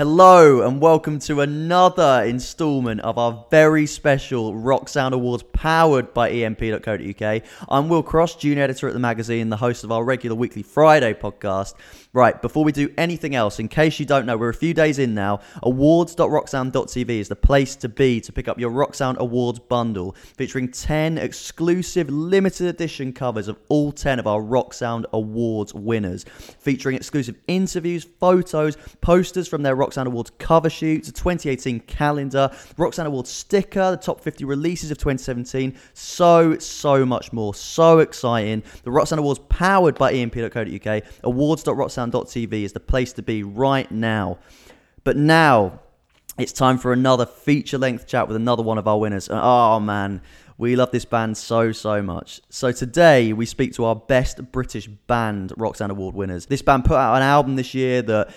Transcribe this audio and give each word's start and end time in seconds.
Hello 0.00 0.66
and 0.66 0.80
welcome 0.80 1.18
to 1.18 1.42
another 1.42 2.24
installment 2.24 3.02
of 3.02 3.18
our 3.18 3.44
very 3.50 3.84
special 3.84 4.54
Rock 4.54 4.88
Sound 4.88 5.12
Awards 5.12 5.42
powered 5.52 6.14
by 6.14 6.30
emp.co.uk. 6.30 7.42
I'm 7.68 7.88
Will 7.90 8.02
Cross, 8.02 8.36
junior 8.36 8.62
editor 8.62 8.88
at 8.88 8.94
the 8.94 8.98
magazine, 8.98 9.50
the 9.50 9.58
host 9.58 9.84
of 9.84 9.92
our 9.92 10.02
regular 10.02 10.34
weekly 10.34 10.62
Friday 10.62 11.12
podcast. 11.12 11.74
Right, 12.14 12.40
before 12.40 12.64
we 12.64 12.72
do 12.72 12.92
anything 12.96 13.34
else, 13.34 13.58
in 13.58 13.68
case 13.68 14.00
you 14.00 14.06
don't 14.06 14.24
know, 14.24 14.38
we're 14.38 14.48
a 14.48 14.54
few 14.54 14.72
days 14.72 14.98
in 14.98 15.14
now. 15.14 15.40
Awards.rocksound.tv 15.62 17.10
is 17.10 17.28
the 17.28 17.36
place 17.36 17.76
to 17.76 17.88
be 17.90 18.22
to 18.22 18.32
pick 18.32 18.48
up 18.48 18.58
your 18.58 18.70
Rock 18.70 18.94
Sound 18.94 19.18
Awards 19.20 19.58
bundle 19.58 20.16
featuring 20.36 20.70
10 20.70 21.18
exclusive 21.18 22.08
limited 22.08 22.68
edition 22.68 23.12
covers 23.12 23.48
of 23.48 23.58
all 23.68 23.92
10 23.92 24.18
of 24.18 24.26
our 24.26 24.40
Rock 24.40 24.72
Sound 24.72 25.04
Awards 25.12 25.74
winners, 25.74 26.24
featuring 26.58 26.96
exclusive 26.96 27.36
interviews, 27.46 28.06
photos, 28.18 28.78
posters 29.02 29.46
from 29.46 29.62
their 29.62 29.76
Rock 29.76 29.89
Sound 29.92 30.08
Awards 30.08 30.32
cover 30.38 30.70
shoots, 30.70 31.08
a 31.08 31.12
2018 31.12 31.80
calendar, 31.80 32.50
Sound 32.76 33.06
Awards 33.06 33.30
sticker, 33.30 33.90
the 33.90 33.96
top 33.96 34.20
50 34.20 34.44
releases 34.44 34.90
of 34.90 34.98
2017, 34.98 35.76
so, 35.94 36.58
so 36.58 37.06
much 37.06 37.32
more. 37.32 37.54
So 37.54 38.00
exciting. 38.00 38.62
The 38.82 39.04
Sound 39.04 39.20
Awards 39.20 39.40
powered 39.48 39.96
by 39.96 40.12
emp.co.uk, 40.12 41.02
awards.rocksound 41.24 42.10
sound.tv 42.10 42.52
is 42.62 42.72
the 42.72 42.80
place 42.80 43.12
to 43.14 43.22
be 43.22 43.42
right 43.42 43.90
now. 43.90 44.38
But 45.04 45.16
now 45.16 45.80
it's 46.38 46.52
time 46.52 46.78
for 46.78 46.92
another 46.92 47.26
feature 47.26 47.78
length 47.78 48.06
chat 48.06 48.26
with 48.26 48.36
another 48.36 48.62
one 48.62 48.78
of 48.78 48.88
our 48.88 48.98
winners. 48.98 49.28
Oh 49.30 49.80
man, 49.80 50.22
we 50.58 50.76
love 50.76 50.90
this 50.90 51.04
band 51.04 51.36
so, 51.36 51.72
so 51.72 52.02
much. 52.02 52.40
So 52.48 52.72
today 52.72 53.32
we 53.32 53.46
speak 53.46 53.74
to 53.74 53.84
our 53.84 53.96
best 53.96 54.52
British 54.52 54.86
band 54.86 55.52
Sound 55.74 55.92
Award 55.92 56.14
winners. 56.14 56.46
This 56.46 56.62
band 56.62 56.84
put 56.84 56.96
out 56.96 57.16
an 57.16 57.22
album 57.22 57.56
this 57.56 57.74
year 57.74 58.02
that 58.02 58.30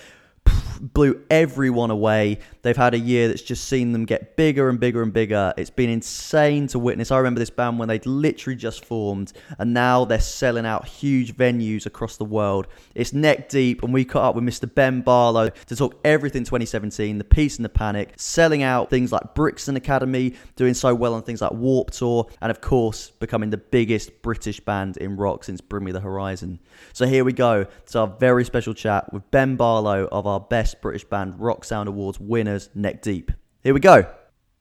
blew 0.83 1.21
everyone 1.29 1.91
away. 1.91 2.39
They've 2.61 2.75
had 2.75 2.93
a 2.93 2.99
year 2.99 3.29
that's 3.29 3.41
just 3.41 3.67
seen 3.69 3.93
them 3.93 4.03
get 4.03 4.35
bigger 4.35 4.69
and 4.69 4.79
bigger 4.79 5.01
and 5.01 5.13
bigger. 5.13 5.53
It's 5.57 5.69
been 5.69 5.89
insane 5.89 6.67
to 6.67 6.79
witness. 6.79 7.09
I 7.09 7.17
remember 7.17 7.39
this 7.39 7.49
band 7.49 7.79
when 7.79 7.87
they'd 7.87 8.05
literally 8.05 8.57
just 8.57 8.83
formed, 8.83 9.31
and 9.57 9.73
now 9.73 10.03
they're 10.03 10.19
selling 10.19 10.65
out 10.65 10.85
huge 10.85 11.35
venues 11.35 11.85
across 11.85 12.17
the 12.17 12.25
world. 12.25 12.67
It's 12.95 13.13
neck 13.13 13.47
deep, 13.47 13.81
and 13.81 13.93
we 13.93 14.03
caught 14.03 14.29
up 14.29 14.35
with 14.35 14.43
Mr. 14.43 14.73
Ben 14.73 15.01
Barlow 15.01 15.49
to 15.49 15.75
talk 15.75 15.99
everything 16.03 16.43
2017, 16.43 17.17
the 17.17 17.23
peace 17.23 17.57
and 17.57 17.63
the 17.63 17.69
panic, 17.69 18.13
selling 18.17 18.61
out 18.61 18.89
things 18.89 19.11
like 19.11 19.35
Brixton 19.35 19.77
Academy, 19.77 20.33
doing 20.57 20.73
so 20.73 20.93
well 20.93 21.13
on 21.13 21.23
things 21.23 21.41
like 21.41 21.53
Warped 21.53 21.93
Tour, 21.93 22.27
and 22.41 22.51
of 22.51 22.59
course, 22.59 23.09
becoming 23.19 23.51
the 23.51 23.57
biggest 23.57 24.21
British 24.21 24.59
band 24.59 24.97
in 24.97 25.15
rock 25.15 25.45
since 25.45 25.61
Bring 25.61 25.85
Me 25.85 25.93
the 25.93 26.01
Horizon. 26.01 26.59
So 26.91 27.05
here 27.05 27.23
we 27.23 27.31
go. 27.31 27.65
It's 27.83 27.95
our 27.95 28.07
very 28.07 28.43
special 28.43 28.73
chat 28.73 29.13
with 29.13 29.29
Ben 29.31 29.55
Barlow 29.55 30.09
of 30.11 30.27
our 30.27 30.39
Best 30.39 30.72
British 30.81 31.03
Band 31.03 31.39
Rock 31.39 31.65
Sound 31.65 31.89
Awards 31.89 32.19
winners, 32.19 32.69
Neck 32.73 33.01
Deep. 33.01 33.31
Here 33.63 33.73
we 33.73 33.79
go. 33.79 34.05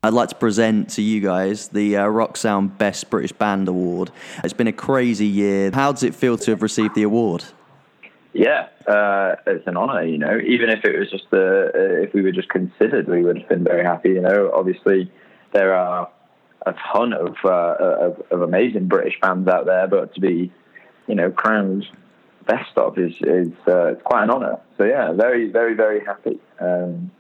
I'd 0.04 0.12
like 0.12 0.30
to 0.30 0.34
present 0.34 0.90
to 0.90 1.02
you 1.02 1.20
guys 1.20 1.68
the 1.68 1.96
uh, 1.96 2.06
Rock 2.06 2.36
Sound 2.36 2.76
Best 2.76 3.08
British 3.08 3.32
Band 3.32 3.68
Award. 3.68 4.10
It's 4.42 4.52
been 4.52 4.66
a 4.66 4.72
crazy 4.72 5.26
year. 5.26 5.70
How 5.72 5.92
does 5.92 6.02
it 6.02 6.14
feel 6.14 6.36
to 6.38 6.50
have 6.50 6.62
received 6.62 6.94
the 6.94 7.04
award? 7.04 7.44
Yeah, 8.32 8.68
uh, 8.88 9.36
it's 9.46 9.66
an 9.66 9.76
honour. 9.76 10.02
You 10.04 10.18
know, 10.18 10.40
even 10.44 10.70
if 10.70 10.84
it 10.84 10.98
was 10.98 11.10
just 11.10 11.26
uh, 11.32 11.70
if 12.02 12.14
we 12.14 12.22
were 12.22 12.32
just 12.32 12.48
considered, 12.48 13.06
we 13.06 13.22
would 13.22 13.38
have 13.38 13.48
been 13.48 13.62
very 13.62 13.84
happy. 13.84 14.10
You 14.10 14.22
know, 14.22 14.50
obviously 14.54 15.12
there 15.52 15.74
are 15.74 16.10
a 16.66 16.74
ton 16.92 17.12
of, 17.12 17.36
uh, 17.44 17.76
of, 17.78 18.22
of 18.30 18.42
amazing 18.42 18.88
British 18.88 19.14
bands 19.20 19.48
out 19.48 19.66
there, 19.66 19.86
but 19.86 20.14
to 20.14 20.20
be, 20.20 20.52
you 21.06 21.14
know, 21.14 21.30
crowned 21.30 21.84
best 22.46 22.76
of 22.76 22.98
is 22.98 23.14
is 23.20 23.52
uh, 23.66 23.92
it's 23.92 24.02
quite 24.02 24.24
an 24.24 24.30
honour. 24.30 24.58
So 24.78 24.84
yeah, 24.84 25.12
very 25.12 25.50
very 25.50 25.74
very 25.74 26.04
happy. 26.04 26.40
Um, 26.60 27.10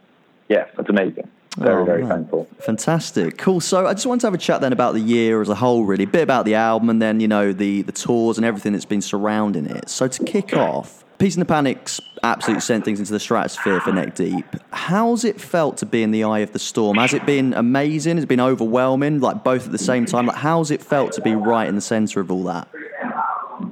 yeah, 0.48 0.66
that's 0.76 0.88
amazing. 0.88 1.28
Very, 1.58 1.82
oh, 1.82 1.84
very 1.84 2.02
man. 2.02 2.10
thankful. 2.10 2.48
Fantastic. 2.60 3.36
Cool. 3.36 3.60
So 3.60 3.86
I 3.86 3.92
just 3.92 4.06
wanted 4.06 4.22
to 4.22 4.26
have 4.28 4.34
a 4.34 4.38
chat 4.38 4.62
then 4.62 4.72
about 4.72 4.94
the 4.94 5.00
year 5.00 5.42
as 5.42 5.50
a 5.50 5.54
whole, 5.54 5.84
really. 5.84 6.04
A 6.04 6.06
bit 6.06 6.22
about 6.22 6.46
the 6.46 6.54
album 6.54 6.88
and 6.88 7.00
then, 7.00 7.20
you 7.20 7.28
know, 7.28 7.52
the, 7.52 7.82
the 7.82 7.92
tours 7.92 8.38
and 8.38 8.46
everything 8.46 8.72
that's 8.72 8.86
been 8.86 9.02
surrounding 9.02 9.66
it. 9.66 9.90
So 9.90 10.08
to 10.08 10.24
kick 10.24 10.54
off, 10.54 11.04
Peace 11.18 11.34
and 11.36 11.42
the 11.42 11.46
Panic's 11.46 12.00
absolutely 12.22 12.62
sent 12.62 12.84
things 12.84 12.98
into 13.00 13.12
the 13.12 13.20
stratosphere 13.20 13.80
for 13.80 13.92
Neck 13.92 14.14
Deep. 14.14 14.46
How's 14.72 15.24
it 15.24 15.40
felt 15.40 15.76
to 15.78 15.86
be 15.86 16.02
in 16.02 16.10
the 16.10 16.24
eye 16.24 16.40
of 16.40 16.52
the 16.52 16.58
storm? 16.58 16.96
Has 16.96 17.12
it 17.12 17.26
been 17.26 17.52
amazing? 17.52 18.16
Has 18.16 18.24
it 18.24 18.28
been 18.28 18.40
overwhelming? 18.40 19.20
Like 19.20 19.44
both 19.44 19.66
at 19.66 19.72
the 19.72 19.78
same 19.78 20.06
time? 20.06 20.26
Like 20.26 20.38
how's 20.38 20.70
it 20.70 20.82
felt 20.82 21.12
to 21.12 21.20
be 21.20 21.34
right 21.34 21.68
in 21.68 21.74
the 21.74 21.80
centre 21.80 22.20
of 22.20 22.32
all 22.32 22.44
that? 22.44 22.68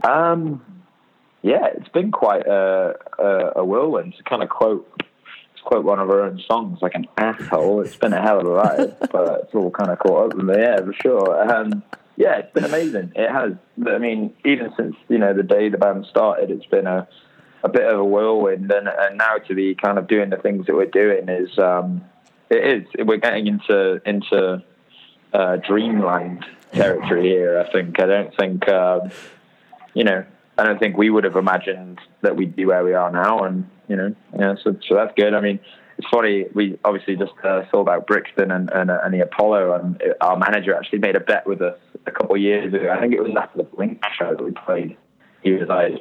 Um, 0.04 0.62
yeah, 1.42 1.66
it's 1.76 1.88
been 1.88 2.10
quite 2.10 2.46
a, 2.46 2.94
a, 3.18 3.52
a 3.56 3.64
whirlwind. 3.64 4.14
To 4.16 4.22
kind 4.24 4.42
of 4.42 4.48
quote 4.48 4.86
to 4.98 5.62
quote 5.64 5.84
one 5.84 5.98
of 5.98 6.08
her 6.08 6.22
own 6.22 6.42
songs, 6.46 6.78
like 6.82 6.94
an 6.94 7.06
asshole. 7.16 7.80
It's 7.82 7.96
been 7.96 8.12
a 8.12 8.20
hell 8.20 8.40
of 8.40 8.46
a 8.46 8.50
ride, 8.50 8.96
but 9.12 9.42
it's 9.42 9.54
all 9.54 9.70
kind 9.70 9.90
of 9.90 9.98
caught 9.98 10.26
up 10.26 10.36
with 10.36 10.44
me. 10.44 10.54
Yeah, 10.58 10.76
for 10.80 10.94
sure. 11.02 11.50
Um, 11.50 11.82
yeah, 12.16 12.38
it's 12.38 12.52
been 12.52 12.64
amazing. 12.64 13.12
It 13.16 13.30
has. 13.30 13.52
I 13.86 13.98
mean, 13.98 14.34
even 14.44 14.72
since 14.76 14.96
you 15.08 15.18
know 15.18 15.32
the 15.32 15.42
day 15.42 15.68
the 15.68 15.78
band 15.78 16.06
started, 16.10 16.50
it's 16.50 16.66
been 16.66 16.86
a 16.86 17.08
a 17.62 17.68
bit 17.68 17.86
of 17.86 17.98
a 17.98 18.04
whirlwind, 18.04 18.70
and, 18.70 18.88
and 18.88 19.18
now 19.18 19.36
to 19.36 19.54
be 19.54 19.74
kind 19.74 19.98
of 19.98 20.06
doing 20.06 20.30
the 20.30 20.36
things 20.36 20.66
that 20.66 20.74
we're 20.74 20.86
doing 20.86 21.28
is 21.28 21.58
um, 21.58 22.02
it 22.50 22.82
is. 22.82 23.06
We're 23.06 23.16
getting 23.16 23.46
into 23.46 24.00
into 24.06 24.62
uh, 25.32 25.56
dreamland 25.56 26.44
territory 26.72 27.28
here. 27.28 27.58
I 27.58 27.72
think. 27.72 27.98
I 28.00 28.06
don't 28.06 28.36
think 28.36 28.68
um, 28.68 29.10
you 29.94 30.04
know 30.04 30.24
I 30.60 30.64
don't 30.64 30.78
think 30.78 30.98
we 30.98 31.08
would 31.08 31.24
have 31.24 31.36
imagined 31.36 31.98
that 32.20 32.36
we'd 32.36 32.54
be 32.54 32.66
where 32.66 32.84
we 32.84 32.92
are 32.92 33.10
now. 33.10 33.44
And, 33.44 33.66
you 33.88 33.96
know, 33.96 34.14
yeah, 34.38 34.56
so, 34.62 34.76
so 34.86 34.94
that's 34.94 35.12
good. 35.16 35.32
I 35.32 35.40
mean, 35.40 35.58
it's 35.96 36.06
funny. 36.10 36.44
We 36.54 36.78
obviously 36.84 37.16
just 37.16 37.32
uh, 37.42 37.62
saw 37.70 37.80
about 37.80 38.06
Brixton 38.06 38.50
and, 38.50 38.70
and, 38.70 38.90
and, 38.90 39.14
the 39.14 39.20
Apollo, 39.20 39.80
and 39.80 40.02
our 40.20 40.36
manager 40.36 40.74
actually 40.74 40.98
made 40.98 41.16
a 41.16 41.20
bet 41.20 41.46
with 41.46 41.62
us 41.62 41.78
a 42.06 42.10
couple 42.10 42.34
of 42.34 42.42
years 42.42 42.74
ago. 42.74 42.90
I 42.90 43.00
think 43.00 43.14
it 43.14 43.22
was 43.22 43.34
after 43.40 43.58
the 43.58 43.64
Blink 43.64 44.02
show 44.18 44.34
that 44.34 44.44
we 44.44 44.50
played. 44.50 44.98
He 45.42 45.52
was 45.52 45.68
like, 45.68 45.92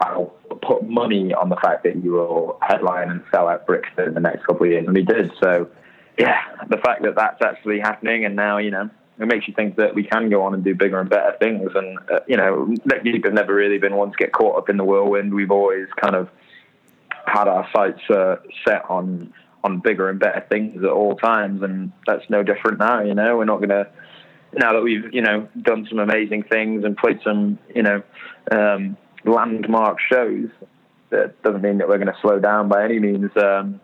"I'll 0.00 0.34
put 0.62 0.88
money 0.88 1.32
on 1.32 1.48
the 1.48 1.56
fact 1.56 1.84
that 1.84 2.02
you 2.02 2.12
will 2.12 2.58
headline 2.62 3.10
and 3.10 3.22
sell 3.32 3.48
out 3.48 3.64
Brixton 3.64 4.08
in 4.08 4.14
the 4.14 4.20
next 4.20 4.44
couple 4.44 4.66
of 4.66 4.72
years," 4.72 4.84
and 4.86 4.94
we 4.94 5.02
did. 5.02 5.30
So, 5.40 5.68
yeah, 6.18 6.40
the 6.68 6.78
fact 6.78 7.02
that 7.02 7.14
that's 7.16 7.42
actually 7.42 7.78
happening, 7.78 8.24
and 8.24 8.34
now 8.34 8.58
you 8.58 8.72
know 8.72 8.90
it 9.22 9.26
makes 9.26 9.48
you 9.48 9.54
think 9.54 9.76
that 9.76 9.94
we 9.94 10.04
can 10.04 10.30
go 10.30 10.42
on 10.42 10.54
and 10.54 10.64
do 10.64 10.74
bigger 10.74 10.98
and 11.00 11.08
better 11.08 11.36
things. 11.38 11.70
And 11.74 11.98
uh, 12.10 12.20
you 12.26 12.36
know, 12.36 12.74
Neck 12.84 13.04
Deep 13.04 13.24
have 13.24 13.34
never 13.34 13.54
really 13.54 13.78
been 13.78 13.96
one 13.96 14.10
to 14.10 14.16
get 14.16 14.32
caught 14.32 14.56
up 14.56 14.68
in 14.68 14.76
the 14.76 14.84
whirlwind. 14.84 15.34
We've 15.34 15.50
always 15.50 15.86
kind 16.00 16.14
of 16.14 16.28
had 17.26 17.48
our 17.48 17.68
sights 17.74 18.02
uh, 18.10 18.36
set 18.66 18.84
on 18.88 19.32
on 19.64 19.78
bigger 19.78 20.08
and 20.08 20.18
better 20.18 20.44
things 20.48 20.82
at 20.82 20.90
all 20.90 21.16
times, 21.16 21.62
and 21.62 21.92
that's 22.06 22.28
no 22.28 22.42
different 22.42 22.78
now. 22.78 23.00
You 23.02 23.14
know, 23.14 23.36
we're 23.36 23.44
not 23.44 23.58
going 23.58 23.68
to 23.68 23.88
now 24.54 24.72
that 24.72 24.82
we've 24.82 25.12
you 25.12 25.22
know 25.22 25.48
done 25.60 25.86
some 25.88 25.98
amazing 25.98 26.44
things 26.44 26.84
and 26.84 26.96
played 26.96 27.20
some 27.24 27.58
you 27.74 27.82
know 27.82 28.02
um, 28.50 28.96
landmark 29.24 29.98
shows. 30.00 30.48
That 31.10 31.40
doesn't 31.42 31.62
mean 31.62 31.78
that 31.78 31.88
we're 31.88 31.98
going 31.98 32.12
to 32.12 32.18
slow 32.22 32.38
down 32.38 32.68
by 32.68 32.84
any 32.84 32.98
means. 32.98 33.30
Um, 33.36 33.80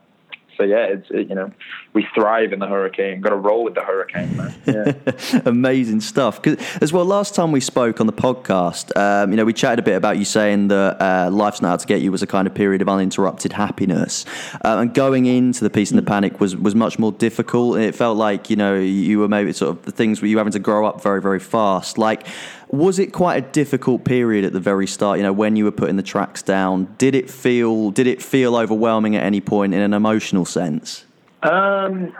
so 0.58 0.64
yeah, 0.64 0.84
it's 0.84 1.06
it, 1.10 1.28
you 1.28 1.34
know 1.34 1.50
we 1.94 2.06
thrive 2.14 2.52
in 2.52 2.58
the 2.58 2.66
hurricane. 2.66 3.20
Got 3.20 3.30
to 3.30 3.36
roll 3.36 3.64
with 3.64 3.74
the 3.74 3.80
hurricane, 3.80 4.36
man. 4.36 4.54
Yeah. 4.66 5.40
Amazing 5.46 6.00
stuff. 6.00 6.40
As 6.80 6.92
well, 6.92 7.04
last 7.04 7.34
time 7.34 7.50
we 7.50 7.60
spoke 7.60 8.00
on 8.00 8.06
the 8.06 8.12
podcast, 8.12 8.96
um, 8.96 9.30
you 9.30 9.36
know, 9.36 9.44
we 9.44 9.52
chatted 9.52 9.78
a 9.78 9.82
bit 9.82 9.96
about 9.96 10.18
you 10.18 10.24
saying 10.24 10.68
that 10.68 11.00
uh, 11.00 11.30
life's 11.30 11.62
not 11.62 11.72
out 11.72 11.80
to 11.80 11.86
get 11.86 12.00
you 12.02 12.12
was 12.12 12.22
a 12.22 12.26
kind 12.26 12.46
of 12.46 12.54
period 12.54 12.82
of 12.82 12.88
uninterrupted 12.88 13.52
happiness, 13.52 14.26
uh, 14.64 14.78
and 14.78 14.94
going 14.94 15.26
into 15.26 15.64
the 15.64 15.70
peace 15.70 15.90
and 15.90 15.98
the 15.98 16.02
panic 16.02 16.40
was 16.40 16.54
was 16.56 16.74
much 16.74 16.98
more 16.98 17.12
difficult. 17.12 17.78
It 17.78 17.94
felt 17.94 18.16
like 18.16 18.50
you 18.50 18.56
know 18.56 18.78
you 18.78 19.18
were 19.18 19.28
maybe 19.28 19.52
sort 19.52 19.70
of 19.70 19.84
the 19.84 19.92
things 19.92 20.20
where 20.20 20.28
you 20.28 20.38
having 20.38 20.52
to 20.52 20.58
grow 20.58 20.86
up 20.86 21.02
very 21.02 21.22
very 21.22 21.40
fast. 21.40 21.98
Like 21.98 22.26
was 22.70 22.98
it 22.98 23.12
quite 23.12 23.36
a 23.36 23.46
difficult 23.52 24.04
period 24.04 24.44
at 24.44 24.52
the 24.52 24.60
very 24.60 24.86
start? 24.86 25.18
You 25.18 25.22
know, 25.22 25.32
when 25.32 25.56
you 25.56 25.64
were 25.64 25.72
putting 25.72 25.96
the 25.96 26.02
tracks 26.02 26.42
down, 26.42 26.94
did 26.98 27.14
it 27.14 27.30
feel 27.30 27.90
did 27.90 28.06
it 28.06 28.22
feel 28.22 28.56
overwhelming 28.56 29.16
at 29.16 29.22
any 29.22 29.40
point 29.40 29.74
in 29.74 29.80
an 29.80 29.94
emotional 29.94 30.44
sense? 30.44 31.04
Um, 31.42 32.14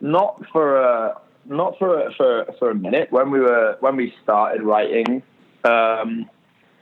not 0.00 0.42
for 0.52 0.80
a 0.80 1.20
not 1.46 1.78
for 1.78 2.00
a, 2.00 2.14
for 2.14 2.46
for 2.58 2.70
a 2.70 2.74
minute. 2.74 3.10
When 3.10 3.30
we 3.30 3.40
were 3.40 3.76
when 3.80 3.96
we 3.96 4.14
started 4.22 4.62
writing, 4.62 5.22
um, 5.64 6.28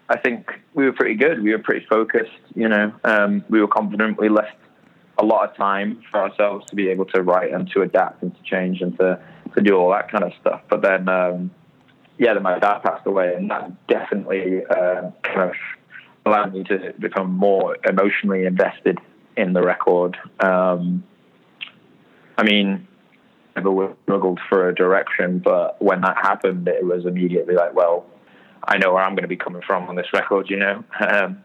I 0.09 0.19
think 0.19 0.51
we 0.75 0.85
were 0.85 0.93
pretty 0.93 1.15
good. 1.15 1.43
We 1.43 1.53
were 1.53 1.59
pretty 1.59 1.87
focused. 1.87 2.31
You 2.55 2.69
know, 2.69 2.93
um, 3.05 3.45
we 3.49 3.61
were 3.61 3.69
confident. 3.69 4.19
We 4.19 4.29
left 4.29 4.57
a 5.19 5.25
lot 5.25 5.49
of 5.49 5.57
time 5.57 6.03
for 6.11 6.21
ourselves 6.21 6.67
to 6.71 6.77
be 6.77 6.89
able 6.89 7.05
to 7.07 7.23
write 7.23 7.53
and 7.53 7.71
to 7.73 7.83
adapt 7.83 8.23
and 8.23 8.35
to 8.35 8.43
change 8.43 8.81
and 8.81 8.97
to 8.99 9.21
to 9.55 9.61
do 9.61 9.77
all 9.77 9.91
that 9.91 10.11
kind 10.11 10.25
of 10.25 10.33
stuff. 10.41 10.63
But 10.69 10.83
then 10.83 11.09
um, 11.09 11.51
yeah, 12.19 12.35
then 12.35 12.43
my 12.43 12.59
dad 12.59 12.81
passed 12.81 13.07
away, 13.07 13.35
and 13.35 13.51
that 13.51 13.87
definitely 13.87 14.65
uh, 14.67 15.11
kind 15.23 15.51
of 15.51 15.55
allowed 16.25 16.53
me 16.53 16.65
to 16.65 16.95
become 16.99 17.33
more 17.33 17.77
emotionally 17.89 18.45
invested 18.45 18.99
in 19.37 19.53
the 19.53 19.63
record. 19.63 20.17
Um, 20.41 21.05
I 22.37 22.45
mean, 22.45 22.87
I 23.57 23.61
never 23.61 23.95
struggled 24.05 24.41
for 24.49 24.69
a 24.69 24.75
direction, 24.75 25.39
but 25.39 25.81
when 25.83 26.01
that 26.03 26.17
happened, 26.17 26.69
it 26.69 26.85
was 26.85 27.05
immediately 27.07 27.55
like, 27.55 27.75
well, 27.75 28.07
I 28.65 28.79
know 28.79 28.95
where 28.95 29.03
I'm 29.03 29.15
going 29.15 29.23
to 29.23 29.29
be 29.29 29.37
coming 29.37 29.63
from 29.67 29.89
on 29.89 29.97
this 29.97 30.13
record, 30.13 30.49
you 30.49 30.57
know. 30.57 30.85
Um, 31.01 31.43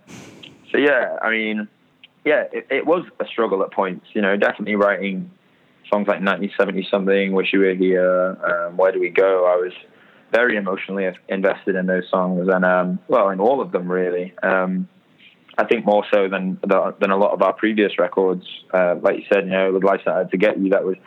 so 0.72 0.78
yeah, 0.78 1.18
I 1.22 1.32
mean, 1.32 1.70
yeah, 2.26 2.44
it, 2.52 2.68
it 2.70 2.86
was 2.86 3.06
a 3.22 3.26
struggle 3.26 3.64
at 3.64 3.72
points. 3.72 4.06
You 4.14 4.22
know, 4.22 4.36
definitely 4.36 4.76
writing 4.76 5.32
songs 5.90 6.08
like 6.08 6.20
1970 6.20 6.88
something, 6.92 7.32
Wish 7.32 7.54
You 7.54 7.60
Were 7.60 7.74
Here, 7.74 8.38
um, 8.44 8.76
Where 8.76 8.92
Do 8.92 9.00
We 9.00 9.10
Go. 9.10 9.46
I 9.46 9.56
was 9.56 9.72
very 10.32 10.58
emotionally 10.58 11.10
invested 11.30 11.76
in 11.76 11.86
those 11.86 12.10
songs, 12.10 12.48
and 12.52 12.66
um, 12.66 13.00
well, 13.08 13.30
in 13.30 13.40
all 13.40 13.62
of 13.62 13.72
them 13.72 13.90
really. 13.92 14.34
Um, 14.44 14.88
I 15.60 15.66
think 15.66 15.86
more 15.86 16.06
so 16.14 16.30
than 16.30 16.60
than 16.64 17.10
a 17.10 17.18
lot 17.18 17.32
of 17.32 17.42
our 17.42 17.54
previous 17.54 17.98
records. 17.98 18.46
Uh, 18.72 18.96
like 19.02 19.18
you 19.18 19.26
said, 19.32 19.46
you 19.46 19.52
know, 19.52 19.78
the 19.78 19.86
life 19.86 20.02
that 20.06 20.14
I 20.14 20.18
had 20.20 20.32
to 20.32 20.38
get 20.38 20.60
you. 20.60 20.70
That 20.70 20.84
was 20.84 20.98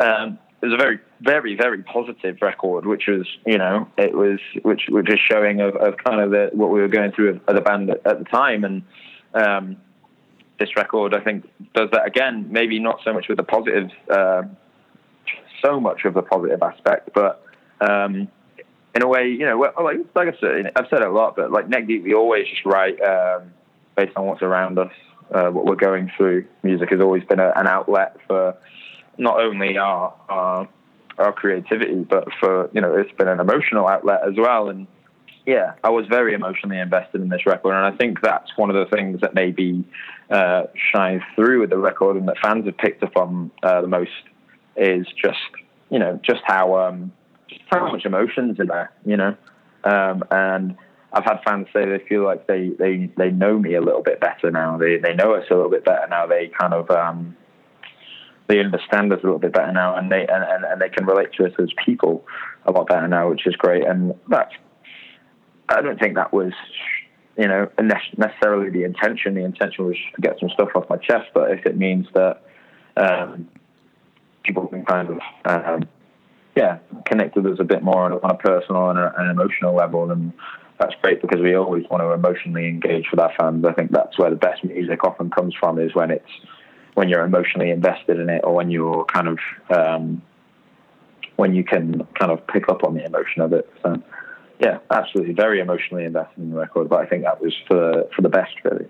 um, 0.00 0.38
it 0.64 0.68
was 0.68 0.74
a 0.74 0.82
very, 0.82 0.98
very, 1.20 1.54
very 1.56 1.82
positive 1.82 2.38
record, 2.40 2.86
which 2.86 3.06
was, 3.06 3.26
you 3.46 3.58
know, 3.58 3.86
it 3.98 4.14
was 4.14 4.40
which 4.62 4.84
which 4.88 5.10
is 5.10 5.18
showing 5.20 5.60
of, 5.60 5.76
of 5.76 5.98
kind 5.98 6.20
of 6.20 6.30
the, 6.30 6.50
what 6.52 6.70
we 6.70 6.80
were 6.80 6.88
going 6.88 7.12
through 7.12 7.40
as 7.46 7.56
a 7.56 7.60
band 7.60 7.90
at, 7.90 8.04
at 8.06 8.18
the 8.18 8.24
time, 8.24 8.64
and 8.64 8.82
um, 9.34 9.76
this 10.58 10.74
record, 10.74 11.14
I 11.14 11.20
think, 11.20 11.48
does 11.74 11.90
that 11.92 12.06
again. 12.06 12.46
Maybe 12.50 12.78
not 12.78 13.00
so 13.04 13.12
much 13.12 13.28
with 13.28 13.36
the 13.36 13.42
positive, 13.42 13.90
uh, 14.10 14.44
so 15.62 15.80
much 15.80 16.06
of 16.06 16.14
the 16.14 16.22
positive 16.22 16.62
aspect, 16.62 17.10
but 17.14 17.44
um, 17.80 18.28
in 18.94 19.02
a 19.02 19.08
way, 19.08 19.28
you 19.28 19.46
know, 19.46 19.58
like, 19.58 19.98
like 20.14 20.28
I 20.28 20.38
said, 20.40 20.72
I've 20.76 20.86
said 20.88 21.02
a 21.02 21.10
lot, 21.10 21.36
but 21.36 21.50
like 21.50 21.68
Neck 21.68 21.86
Deep, 21.86 22.04
we 22.04 22.14
always 22.14 22.46
just 22.48 22.64
write. 22.64 23.00
Um, 23.00 23.52
based 23.96 24.16
on 24.16 24.26
what's 24.26 24.42
around 24.42 24.78
us, 24.78 24.92
uh, 25.32 25.48
what 25.48 25.66
we're 25.66 25.76
going 25.76 26.10
through. 26.16 26.46
Music 26.62 26.90
has 26.90 27.00
always 27.00 27.24
been 27.24 27.40
a, 27.40 27.52
an 27.56 27.66
outlet 27.66 28.16
for 28.26 28.56
not 29.18 29.40
only 29.40 29.78
our, 29.78 30.14
our, 30.28 30.68
our 31.18 31.32
creativity, 31.32 32.02
but 32.02 32.28
for 32.40 32.70
you 32.72 32.80
know, 32.80 32.94
it's 32.94 33.12
been 33.12 33.28
an 33.28 33.40
emotional 33.40 33.86
outlet 33.86 34.20
as 34.26 34.34
well. 34.36 34.68
And 34.68 34.86
yeah, 35.46 35.74
I 35.82 35.90
was 35.90 36.06
very 36.06 36.34
emotionally 36.34 36.78
invested 36.78 37.20
in 37.20 37.28
this 37.28 37.46
record, 37.46 37.74
and 37.74 37.84
I 37.84 37.96
think 37.96 38.20
that's 38.22 38.56
one 38.56 38.70
of 38.70 38.76
the 38.76 38.96
things 38.96 39.20
that 39.20 39.34
maybe 39.34 39.84
uh, 40.30 40.64
shines 40.92 41.22
through 41.36 41.60
with 41.60 41.70
the 41.70 41.78
record, 41.78 42.16
and 42.16 42.26
that 42.28 42.38
fans 42.42 42.66
have 42.66 42.76
picked 42.78 43.02
up 43.02 43.16
on 43.16 43.50
uh, 43.62 43.80
the 43.82 43.88
most 43.88 44.10
is 44.76 45.06
just 45.22 45.38
you 45.90 45.98
know 45.98 46.18
just 46.24 46.40
how 46.44 46.76
um, 46.76 47.12
how 47.70 47.90
much 47.90 48.04
emotions 48.04 48.58
in 48.58 48.66
there, 48.66 48.92
you 49.04 49.16
know, 49.16 49.36
um, 49.84 50.22
and 50.30 50.76
I've 51.12 51.24
had 51.24 51.40
fans 51.46 51.68
say 51.72 51.84
they 51.86 52.04
feel 52.08 52.24
like 52.24 52.46
they, 52.46 52.70
they, 52.78 53.10
they 53.16 53.30
know 53.30 53.58
me 53.58 53.74
a 53.74 53.80
little 53.80 54.02
bit 54.02 54.20
better 54.20 54.50
now. 54.50 54.76
They 54.76 54.98
they 54.98 55.14
know 55.14 55.34
us 55.34 55.44
a 55.50 55.54
little 55.54 55.70
bit 55.70 55.84
better 55.84 56.06
now. 56.08 56.26
They 56.26 56.50
kind 56.58 56.74
of 56.74 56.90
um, 56.90 57.36
they 58.48 58.58
understand 58.58 59.12
us 59.12 59.20
a 59.22 59.26
little 59.26 59.38
bit 59.38 59.52
better 59.52 59.72
now, 59.72 59.96
and 59.96 60.10
they 60.10 60.26
and, 60.26 60.44
and, 60.44 60.64
and 60.64 60.80
they 60.80 60.88
can 60.88 61.06
relate 61.06 61.32
to 61.34 61.46
us 61.46 61.52
as 61.60 61.68
people 61.84 62.26
a 62.66 62.72
lot 62.72 62.88
better 62.88 63.06
now, 63.06 63.30
which 63.30 63.46
is 63.46 63.54
great. 63.56 63.86
And 63.86 64.14
that's 64.28 64.52
I 65.68 65.80
don't 65.82 65.98
think 66.00 66.16
that 66.16 66.32
was 66.32 66.52
you 67.38 67.46
know 67.46 67.70
necessarily 68.16 68.70
the 68.70 68.82
intention. 68.82 69.34
The 69.34 69.44
intention 69.44 69.86
was 69.86 69.96
to 70.16 70.20
get 70.20 70.38
some 70.40 70.50
stuff 70.50 70.70
off 70.74 70.88
my 70.90 70.96
chest, 70.96 71.30
but 71.32 71.52
if 71.52 71.64
it 71.64 71.76
means 71.76 72.06
that 72.14 72.42
um, 72.96 73.48
people 74.42 74.66
can 74.66 74.84
kind 74.84 75.08
of 75.10 75.18
um, 75.44 75.88
yeah 76.56 76.78
connect 77.06 77.36
with 77.36 77.46
us 77.46 77.58
a 77.60 77.64
bit 77.64 77.82
more 77.82 78.04
on 78.04 78.30
a 78.30 78.36
personal 78.36 78.90
and 78.90 78.98
an 78.98 79.30
emotional 79.30 79.74
level, 79.74 80.10
And 80.10 80.32
that's 80.78 80.94
great 81.02 81.20
because 81.20 81.40
we 81.40 81.54
always 81.54 81.84
want 81.90 82.02
to 82.02 82.12
emotionally 82.12 82.68
engage 82.68 83.06
with 83.10 83.20
our 83.20 83.32
fans. 83.38 83.64
I 83.64 83.72
think 83.72 83.90
that's 83.90 84.18
where 84.18 84.30
the 84.30 84.36
best 84.36 84.64
music 84.64 85.04
often 85.04 85.30
comes 85.30 85.54
from 85.58 85.78
is 85.78 85.94
when 85.94 86.10
it's 86.10 86.30
when 86.94 87.08
you're 87.08 87.24
emotionally 87.24 87.70
invested 87.70 88.18
in 88.18 88.30
it 88.30 88.42
or 88.44 88.54
when 88.54 88.70
you're 88.70 89.04
kind 89.06 89.28
of 89.28 89.38
um, 89.70 90.22
when 91.36 91.54
you 91.54 91.64
can 91.64 92.06
kind 92.18 92.30
of 92.30 92.46
pick 92.46 92.68
up 92.68 92.84
on 92.84 92.94
the 92.94 93.04
emotion 93.04 93.42
of 93.42 93.52
it. 93.52 93.68
So 93.82 94.02
yeah, 94.60 94.78
absolutely, 94.90 95.34
very 95.34 95.60
emotionally 95.60 96.04
invested 96.04 96.38
in 96.38 96.50
the 96.50 96.56
record. 96.56 96.88
But 96.88 97.00
I 97.00 97.06
think 97.06 97.24
that 97.24 97.40
was 97.40 97.54
for 97.66 98.04
for 98.14 98.22
the 98.22 98.28
best, 98.28 98.54
really. 98.64 98.86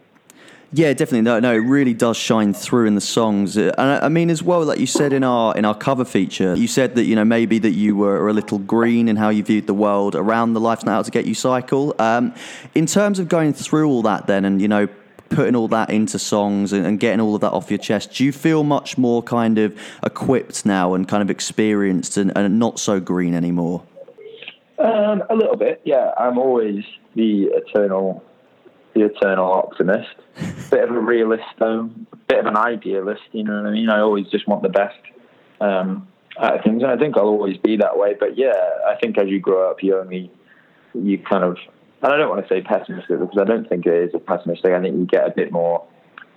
Yeah, 0.77 0.93
definitely. 0.93 1.21
No, 1.21 1.39
no, 1.39 1.55
it 1.55 1.59
really 1.59 1.95
does 1.95 2.17
shine 2.17 2.53
through 2.53 2.87
in 2.87 2.97
the 2.97 3.01
songs. 3.01 3.57
Uh, 3.57 3.73
and 3.79 3.91
I, 3.91 4.07
I 4.07 4.09
mean, 4.09 4.29
as 4.29 4.43
well, 4.43 4.65
like 4.65 4.81
you 4.81 4.89
said 4.89 5.13
in 5.13 5.23
our 5.23 5.57
in 5.57 5.65
our 5.65 5.75
cover 5.75 6.05
feature, 6.05 6.57
you 6.57 6.67
said 6.67 6.97
that 6.97 7.05
you 7.05 7.15
know 7.15 7.25
maybe 7.25 7.61
that 7.61 7.71
you 7.71 7.95
were 7.95 8.29
a 8.29 8.33
little 8.33 8.59
green 8.59 9.07
in 9.07 9.15
how 9.15 9.29
you 9.29 9.45
viewed 9.45 9.69
the 9.69 9.75
world 9.75 10.17
around 10.17 10.55
the 10.55 10.59
Life's 10.59 10.85
Not 10.85 10.99
Out 10.99 11.05
to 11.05 11.13
Get 11.13 11.27
You 11.27 11.35
cycle. 11.35 11.95
Um, 12.01 12.35
in 12.75 12.87
terms 12.87 13.21
of 13.21 13.29
going 13.29 13.53
through 13.53 13.89
all 13.89 14.03
that, 14.03 14.27
then, 14.27 14.45
and 14.45 14.61
you 14.61 14.67
know, 14.67 14.89
putting 15.29 15.55
all 15.55 15.69
that 15.69 15.91
into 15.91 16.19
songs 16.19 16.73
and, 16.73 16.85
and, 16.85 16.99
getting 16.99 17.21
all 17.21 17.37
of 17.37 17.41
that 17.43 17.53
off 17.53 17.71
your 17.71 17.79
chest, 17.79 18.15
do 18.15 18.25
you 18.25 18.33
feel 18.33 18.65
much 18.65 18.99
more 18.99 19.23
kind 19.23 19.59
of 19.59 19.79
equipped 20.03 20.67
now 20.67 20.95
and 20.95 21.07
kind 21.07 21.23
of 21.23 21.31
experienced 21.31 22.17
and, 22.17 22.33
and 22.37 22.59
not 22.59 22.81
so 22.81 22.99
green 22.99 23.35
anymore? 23.35 23.85
Um, 24.81 25.23
a 25.31 25.37
little 25.37 25.57
bit, 25.57 25.81
yeah. 25.85 26.11
I'm 26.19 26.37
always 26.37 26.85
the 27.15 27.45
eternal 27.45 28.25
the 28.95 29.05
eternal 29.05 29.53
optimist, 29.53 30.15
bit 30.71 30.85
of 30.85 30.91
a 30.91 31.01
realist 31.01 31.45
though, 31.59 31.91
bit 32.29 32.39
of 32.39 32.47
an 32.47 32.57
idealist. 32.57 33.23
You 33.33 33.45
know 33.45 33.63
what 33.63 33.69
I 33.69 33.73
mean? 33.73 33.89
I 33.89 34.01
always 34.01 34.27
just 34.29 34.47
want 34.49 34.63
the 34.63 34.69
best 34.69 34.99
um, 35.61 36.09
out 36.39 36.59
of 36.59 36.65
things, 36.65 36.83
and 36.83 36.91
I 36.91 36.97
think 36.97 37.17
I'll 37.17 37.25
always 37.25 37.57
be 37.59 37.77
that 37.77 37.99
way. 37.99 38.15
But 38.19 38.39
yeah, 38.39 38.55
I 38.87 38.97
think 39.01 39.19
as 39.19 39.29
you 39.29 39.41
grow 39.41 39.71
up, 39.71 39.83
you 39.83 39.99
only 39.99 40.31
you 40.95 41.19
kind 41.19 41.45
of, 41.45 41.57
and 42.03 42.13
I 42.13 42.17
don't 42.17 42.29
want 42.29 42.47
to 42.47 42.55
say 42.55 42.63
pessimistic 42.63 43.19
because 43.19 43.39
I 43.41 43.45
don't 43.45 43.69
think 43.69 43.87
it 43.87 43.95
is 43.95 44.15
a 44.15 44.19
pessimistic. 44.19 44.73
I 44.73 44.81
think 44.81 44.97
you 44.97 45.07
get 45.07 45.27
a 45.27 45.31
bit 45.31 45.53
more. 45.53 45.85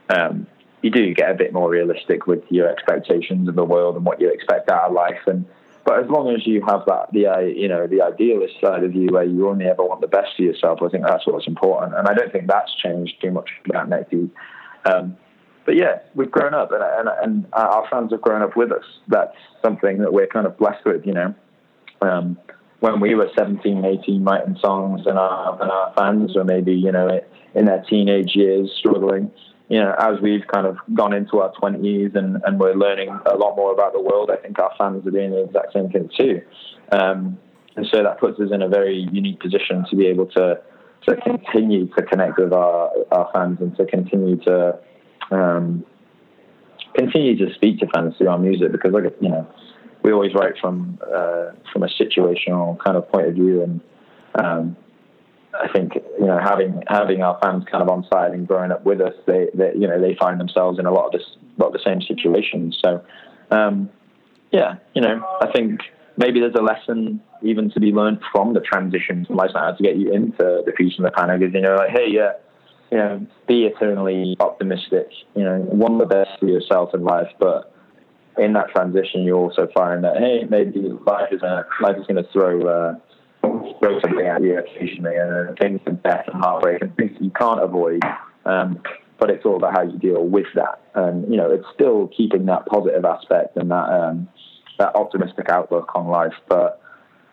Um, 0.10 0.48
you 0.82 0.92
do 0.92 1.14
get 1.14 1.32
a 1.32 1.34
bit 1.34 1.54
more 1.54 1.70
realistic 1.70 2.28
with 2.28 2.44
your 2.50 2.70
expectations 2.70 3.50
of 3.50 3.56
the 3.56 3.66
world 3.66 3.96
and 3.96 4.06
what 4.06 4.22
you 4.22 4.30
expect 4.30 4.70
out 4.70 4.90
of 4.90 4.94
life, 4.94 5.20
and 5.26 5.46
but 5.88 6.04
as 6.04 6.10
long 6.10 6.36
as 6.36 6.46
you 6.46 6.62
have 6.68 6.82
that, 6.88 7.14
the 7.14 7.54
you 7.56 7.70
know 7.70 7.88
the 7.88 8.02
idealist 8.02 8.56
side 8.60 8.84
of 8.84 8.94
you, 8.94 9.08
where 9.08 9.24
you 9.24 9.48
only 9.48 9.68
ever 9.68 9.86
want 9.86 10.02
the 10.02 10.08
best 10.08 10.36
for 10.36 10.42
yourself, 10.42 10.80
I 10.84 10.90
think 10.90 11.06
that's 11.06 11.26
what's 11.26 11.48
important. 11.48 11.98
And 11.98 12.10
I 12.10 12.14
don't 12.14 12.30
think 12.30 12.48
that's 12.48 12.76
changed 12.76 13.14
too 13.22 13.32
much 13.32 13.50
about 13.70 13.88
Neck 13.88 14.10
Um, 14.84 15.16
but 15.66 15.78
yeah, 15.78 16.00
we've 16.14 16.30
grown 16.30 16.54
up, 16.54 16.74
and, 16.74 16.84
and, 16.84 17.10
and 17.24 17.46
our 17.54 17.88
fans 17.90 18.12
have 18.12 18.20
grown 18.20 18.42
up 18.42 18.58
with 18.58 18.74
us. 18.74 18.84
That's 19.08 19.38
something 19.62 20.00
that 20.00 20.12
we're 20.12 20.28
kind 20.28 20.46
of 20.46 20.58
blessed 20.58 20.84
with, 20.86 21.06
you 21.06 21.14
know. 21.14 21.34
Um, 22.02 22.38
when 22.82 23.00
we 23.00 23.16
were 23.16 23.30
17, 23.38 23.86
18, 23.86 24.26
writing 24.26 24.58
songs, 24.60 25.04
and 25.06 25.18
our 25.18 25.62
and 25.62 25.72
our 25.72 25.94
fans 25.96 26.36
were 26.36 26.44
maybe 26.44 26.74
you 26.74 26.92
know 26.92 27.22
in 27.56 27.64
their 27.64 27.86
teenage 27.90 28.36
years 28.36 28.70
struggling 28.78 29.32
you 29.70 29.80
know, 29.80 29.94
as 30.00 30.20
we've 30.22 30.48
kind 30.48 30.66
of 30.66 30.78
gone 30.94 31.14
into 31.14 31.40
our 31.40 31.52
20s 31.54 32.16
and, 32.16 32.42
and 32.46 32.60
we're 32.60 32.74
learning 32.74 33.10
a 33.26 33.36
lot 33.36 33.56
more 33.56 33.74
about 33.74 33.94
the 33.94 34.02
world, 34.02 34.32
I 34.32 34.38
think 34.38 34.58
our 34.60 34.72
fans 34.78 35.06
are 35.06 35.12
doing 35.12 35.32
the 35.32 35.44
exact 35.44 35.74
same 35.74 35.90
thing 35.90 36.10
too. 36.18 36.42
Um, 36.92 37.38
and 37.76 37.86
so 37.92 38.02
that 38.02 38.20
puts 38.20 38.40
us 38.40 38.50
in 38.52 38.62
a 38.62 38.70
very 38.70 39.08
unique 39.12 39.40
position 39.40 39.86
to 39.90 39.96
be 39.96 40.08
able 40.08 40.28
to, 40.28 40.60
to 41.08 41.16
continue 41.18 41.88
to 41.96 42.02
connect 42.04 42.40
with 42.40 42.54
our, 42.54 42.92
our 43.12 43.30
fans 43.34 43.58
and 43.60 43.76
to 43.78 43.86
continue 43.86 44.38
to 44.38 44.80
um, 45.32 45.86
continue 46.96 47.38
to 47.38 47.54
speak 47.54 47.80
to 47.80 47.88
fans 47.94 48.16
through 48.18 48.30
our 48.30 48.40
music 48.40 48.72
because, 48.72 48.94
like, 48.94 49.04
you 49.22 49.30
know, 49.30 49.46
we 50.04 50.12
always 50.12 50.34
write 50.34 50.54
from 50.62 50.98
uh, 51.04 51.52
from 51.74 51.84
a 51.84 51.88
situational 51.88 52.78
kind 52.84 52.96
of 52.96 53.10
point 53.12 53.28
of 53.28 53.34
view 53.34 53.62
and 53.62 53.82
um, 54.36 54.78
I 55.54 55.68
think 55.72 55.94
you 55.96 56.26
know 56.26 56.40
having 56.40 56.84
having 56.88 57.22
our 57.24 57.38
fans 57.42 57.64
kind 57.72 57.82
of 57.82 57.90
on 57.90 58.06
side 58.12 58.32
and 58.32 58.48
growing 58.48 58.72
up 58.72 58.86
with 58.86 59.02
us, 59.02 59.14
they, 59.26 59.48
they 59.54 59.74
you 59.74 59.88
know 59.88 60.00
they 60.00 60.16
find 60.16 60.40
themselves 60.40 60.80
in 60.80 60.86
a 60.86 60.92
lot 60.92 61.08
of 61.08 61.12
this 61.14 61.28
lot 61.58 61.68
of 61.68 61.74
the 61.74 61.84
same 61.84 62.02
situations. 62.02 62.78
So 62.84 63.04
um, 63.52 63.90
yeah, 64.52 64.76
you 64.94 65.02
know 65.02 65.26
I 65.42 65.52
think 65.52 65.82
maybe 66.18 66.40
there's 66.40 66.56
a 66.56 66.62
lesson 66.62 67.22
even 67.42 67.70
to 67.72 67.80
be 67.80 67.92
learned 67.92 68.20
from 68.32 68.54
the 68.54 68.60
transition 68.60 69.26
from 69.26 69.36
lifestyle 69.36 69.76
to 69.76 69.84
get 69.84 69.96
you 69.96 70.12
into 70.12 70.64
the 70.66 70.74
future 70.76 70.96
and 70.98 71.06
the 71.06 71.12
panic 71.12 71.42
is 71.42 71.54
you 71.54 71.62
know 71.62 71.76
like 71.76 71.92
hey 71.92 72.08
yeah 72.10 72.34
you 72.92 72.98
know 72.98 73.26
be 73.48 73.66
eternally 73.66 74.36
optimistic 74.40 75.10
you 75.36 75.44
know 75.44 75.60
want 75.70 76.00
the 76.00 76.06
best 76.06 76.32
for 76.40 76.48
yourself 76.48 76.94
in 76.94 77.04
life 77.04 77.30
but 77.40 77.74
in 78.38 78.54
that 78.54 78.70
transition 78.70 79.24
you 79.24 79.36
also 79.36 79.68
find 79.74 80.04
that 80.04 80.18
hey 80.18 80.46
maybe 80.50 80.80
life 81.06 81.32
is 81.32 81.42
gonna 81.42 81.66
life 81.82 81.98
is 81.98 82.06
gonna 82.08 82.28
throw 82.34 82.62
uh, 82.62 82.96
something 83.82 84.26
at 84.26 84.42
you 84.42 84.58
occasionally, 84.58 85.16
and 85.16 85.50
uh, 85.50 85.54
things 85.60 85.80
of 85.86 86.02
death 86.04 86.26
and 86.28 86.42
heartbreak 86.42 86.82
and 86.82 86.96
things 86.96 87.12
you 87.20 87.32
can't 87.32 87.62
avoid. 87.62 88.02
Um, 88.46 88.82
but 89.20 89.30
it's 89.30 89.46
all 89.46 89.56
about 89.58 89.74
how 89.74 89.84
you 89.84 89.98
deal 89.98 90.24
with 90.24 90.46
that, 90.56 90.82
and 90.94 91.30
you 91.30 91.38
know, 91.38 91.50
it's 91.50 91.66
still 91.74 92.08
keeping 92.16 92.46
that 92.46 92.66
positive 92.68 93.04
aspect 93.04 93.58
and 93.58 93.72
that 93.72 93.90
um, 93.90 94.28
that 94.78 94.96
optimistic 94.96 95.50
outlook 95.50 95.92
on 95.96 96.08
life, 96.08 96.36
but 96.48 96.82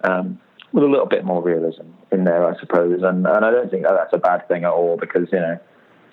um, 0.02 0.40
with 0.72 0.82
a 0.82 0.86
little 0.88 1.06
bit 1.06 1.24
more 1.24 1.42
realism 1.42 1.86
in 2.10 2.24
there, 2.24 2.46
I 2.46 2.58
suppose. 2.58 3.02
And 3.02 3.26
and 3.26 3.44
I 3.44 3.50
don't 3.50 3.70
think 3.70 3.82
that 3.84 3.94
that's 3.94 4.12
a 4.12 4.18
bad 4.18 4.48
thing 4.48 4.64
at 4.64 4.70
all 4.70 4.96
because 4.96 5.28
you 5.32 5.40
know 5.40 5.58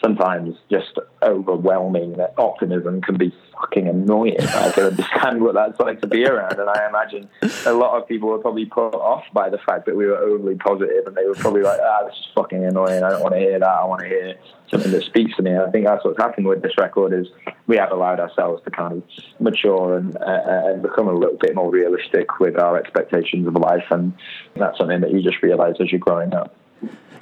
sometimes 0.01 0.55
just 0.69 0.97
overwhelming 1.21 2.13
that 2.13 2.33
optimism 2.37 3.01
can 3.01 3.17
be 3.17 3.33
fucking 3.53 3.87
annoying. 3.87 4.39
I 4.39 4.71
can 4.71 4.85
understand 4.85 5.41
what 5.41 5.53
that's 5.53 5.79
like 5.79 6.01
to 6.01 6.07
be 6.07 6.25
around, 6.25 6.59
and 6.59 6.69
I 6.69 6.87
imagine 6.87 7.29
a 7.65 7.73
lot 7.73 8.01
of 8.01 8.07
people 8.07 8.29
were 8.29 8.39
probably 8.39 8.65
put 8.65 8.95
off 8.95 9.23
by 9.33 9.49
the 9.49 9.59
fact 9.59 9.85
that 9.85 9.95
we 9.95 10.05
were 10.05 10.17
overly 10.17 10.55
positive, 10.55 11.05
and 11.05 11.15
they 11.15 11.25
were 11.25 11.35
probably 11.35 11.61
like, 11.61 11.79
"Ah, 11.81 12.05
this 12.05 12.15
is 12.15 12.27
fucking 12.35 12.65
annoying. 12.65 13.03
I 13.03 13.09
don't 13.09 13.21
want 13.21 13.35
to 13.35 13.39
hear 13.39 13.59
that. 13.59 13.67
I 13.67 13.85
want 13.85 14.01
to 14.01 14.07
hear 14.07 14.35
something 14.69 14.91
that 14.91 15.03
speaks 15.03 15.35
to 15.37 15.43
me." 15.43 15.51
And 15.51 15.61
I 15.61 15.69
think 15.69 15.85
that's 15.85 16.03
what's 16.03 16.17
happened 16.17 16.47
with 16.47 16.61
this 16.61 16.77
record 16.77 17.13
is 17.13 17.27
we 17.67 17.77
have 17.77 17.91
allowed 17.91 18.19
ourselves 18.19 18.63
to 18.63 18.71
kind 18.71 18.93
of 18.93 19.03
mature 19.39 19.97
and 19.97 20.17
uh, 20.17 20.41
and 20.45 20.81
become 20.81 21.07
a 21.07 21.13
little 21.13 21.37
bit 21.37 21.55
more 21.55 21.69
realistic 21.69 22.39
with 22.39 22.57
our 22.57 22.77
expectations 22.77 23.47
of 23.47 23.55
life, 23.55 23.85
and 23.91 24.13
that's 24.55 24.77
something 24.77 25.01
that 25.01 25.11
you 25.11 25.21
just 25.21 25.41
realize 25.43 25.75
as 25.79 25.91
you're 25.91 25.99
growing 25.99 26.33
up. 26.33 26.55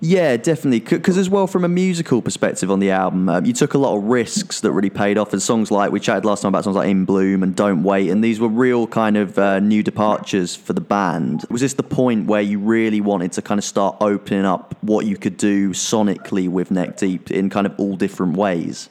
Yeah, 0.01 0.37
definitely. 0.37 0.79
Because 0.79 1.17
as 1.17 1.29
well, 1.29 1.45
from 1.45 1.65
a 1.65 1.67
musical 1.67 2.21
perspective 2.21 2.71
on 2.71 2.79
the 2.79 2.91
album, 2.91 3.27
um, 3.27 3.45
you 3.45 3.53
took 3.53 3.73
a 3.73 3.77
lot 3.77 3.97
of 3.97 4.03
risks 4.03 4.61
that 4.61 4.71
really 4.71 4.89
paid 4.89 5.17
off. 5.17 5.33
And 5.33 5.41
songs 5.41 5.71
like 5.71 5.91
we 5.91 5.99
chatted 5.99 6.25
last 6.25 6.41
time 6.41 6.49
about 6.49 6.63
songs 6.63 6.75
like 6.75 6.89
"In 6.89 7.05
Bloom" 7.05 7.43
and 7.43 7.55
"Don't 7.55 7.83
Wait," 7.83 8.09
and 8.09 8.23
these 8.23 8.39
were 8.39 8.47
real 8.47 8.87
kind 8.87 9.17
of 9.17 9.37
uh, 9.37 9.59
new 9.59 9.83
departures 9.83 10.55
for 10.55 10.73
the 10.73 10.81
band. 10.81 11.45
Was 11.49 11.61
this 11.61 11.73
the 11.73 11.83
point 11.83 12.27
where 12.27 12.41
you 12.41 12.59
really 12.59 13.01
wanted 13.01 13.33
to 13.33 13.41
kind 13.41 13.57
of 13.57 13.65
start 13.65 13.97
opening 13.99 14.45
up 14.45 14.75
what 14.81 15.05
you 15.05 15.17
could 15.17 15.35
do 15.35 15.71
sonically 15.71 16.47
with 16.47 16.71
Neck 16.71 16.97
Deep 16.97 17.29
in 17.29 17.49
kind 17.49 17.67
of 17.67 17.77
all 17.77 17.95
different 17.97 18.37
ways? 18.37 18.89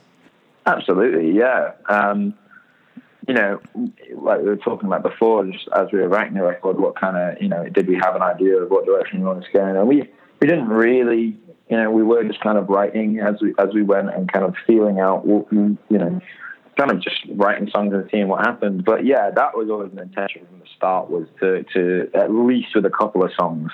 Absolutely, 0.66 1.30
yeah. 1.30 1.72
Um, 1.88 2.34
you 3.26 3.34
know, 3.34 3.60
like 4.14 4.40
we 4.40 4.46
were 4.46 4.56
talking 4.56 4.86
about 4.86 5.02
before, 5.02 5.44
just 5.44 5.68
as 5.74 5.88
we 5.92 6.00
were 6.00 6.08
writing 6.08 6.34
the 6.34 6.42
record, 6.42 6.78
what 6.78 6.96
kind 6.96 7.16
of, 7.16 7.42
you 7.42 7.48
know, 7.48 7.68
did 7.68 7.86
we 7.86 7.94
have 7.94 8.16
an 8.16 8.22
idea 8.22 8.56
of 8.56 8.70
what 8.70 8.86
direction 8.86 9.20
we 9.20 9.26
wanted 9.26 9.44
to 9.44 9.52
go 9.52 9.66
in? 9.66 9.76
And 9.76 9.86
we, 9.86 10.08
we 10.40 10.46
didn't 10.46 10.68
really, 10.68 11.36
you 11.68 11.76
know, 11.76 11.90
we 11.90 12.02
were 12.02 12.24
just 12.24 12.40
kind 12.40 12.58
of 12.58 12.68
writing 12.68 13.20
as 13.20 13.36
we, 13.40 13.54
as 13.58 13.72
we 13.74 13.82
went 13.82 14.10
and 14.14 14.30
kind 14.32 14.44
of 14.44 14.54
feeling 14.66 15.00
out 15.00 15.26
you 15.26 15.78
know, 15.90 16.20
kind 16.76 16.90
of 16.90 17.00
just 17.00 17.16
writing 17.34 17.68
songs 17.74 17.92
and 17.92 18.08
seeing 18.10 18.28
what 18.28 18.46
happened. 18.46 18.84
But 18.84 19.04
yeah, 19.04 19.30
that 19.30 19.56
was 19.56 19.68
always 19.70 19.92
an 19.92 19.98
intention 19.98 20.46
from 20.46 20.60
the 20.60 20.66
start 20.76 21.10
was 21.10 21.26
to, 21.40 21.64
to 21.74 22.10
at 22.14 22.32
least 22.32 22.68
with 22.74 22.86
a 22.86 22.90
couple 22.90 23.24
of 23.24 23.30
songs 23.38 23.70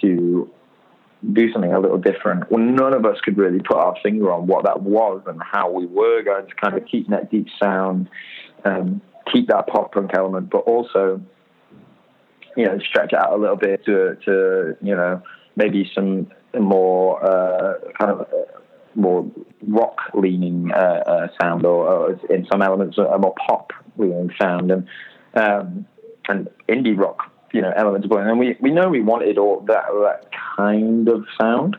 to 0.00 0.50
do 1.32 1.52
something 1.52 1.72
a 1.72 1.80
little 1.80 1.98
different. 1.98 2.48
Well, 2.50 2.62
none 2.62 2.94
of 2.94 3.04
us 3.04 3.18
could 3.22 3.36
really 3.36 3.58
put 3.58 3.76
our 3.76 3.96
finger 4.02 4.32
on 4.32 4.46
what 4.46 4.64
that 4.64 4.82
was 4.82 5.22
and 5.26 5.42
how 5.42 5.70
we 5.70 5.86
were 5.86 6.22
going 6.22 6.46
to 6.46 6.54
kind 6.54 6.76
of 6.76 6.86
keep 6.86 7.08
that 7.08 7.30
deep 7.30 7.48
sound 7.60 8.08
um, 8.64 9.00
keep 9.32 9.48
that 9.48 9.66
pop 9.66 9.92
punk 9.92 10.10
element, 10.14 10.50
but 10.50 10.58
also, 10.58 11.20
you 12.56 12.64
know, 12.64 12.78
stretch 12.78 13.12
out 13.12 13.32
a 13.32 13.36
little 13.36 13.56
bit 13.56 13.84
to, 13.84 14.16
to 14.24 14.76
you 14.82 14.94
know, 14.94 15.22
maybe 15.58 15.90
some 15.94 16.30
more 16.58 17.22
uh, 17.22 17.74
kind 17.98 18.12
of 18.12 18.20
uh, 18.20 18.58
more 18.94 19.30
rock 19.66 19.98
leaning 20.14 20.70
uh, 20.72 21.02
uh, 21.06 21.28
sound, 21.40 21.66
or, 21.66 21.86
or, 21.86 22.20
in 22.30 22.46
some 22.50 22.62
elements 22.62 22.96
a 22.96 23.18
more 23.18 23.34
pop 23.46 23.72
leaning 23.98 24.30
sound, 24.40 24.70
and 24.70 24.88
um, 25.34 25.86
and 26.28 26.48
indie 26.68 26.96
rock, 26.96 27.30
you 27.52 27.60
know, 27.60 27.72
elements. 27.76 28.06
And 28.10 28.38
we 28.38 28.56
we 28.60 28.70
know 28.70 28.88
we 28.88 29.02
wanted 29.02 29.36
all 29.36 29.60
that 29.66 29.84
that 29.88 30.30
kind 30.56 31.08
of 31.08 31.26
sound, 31.38 31.76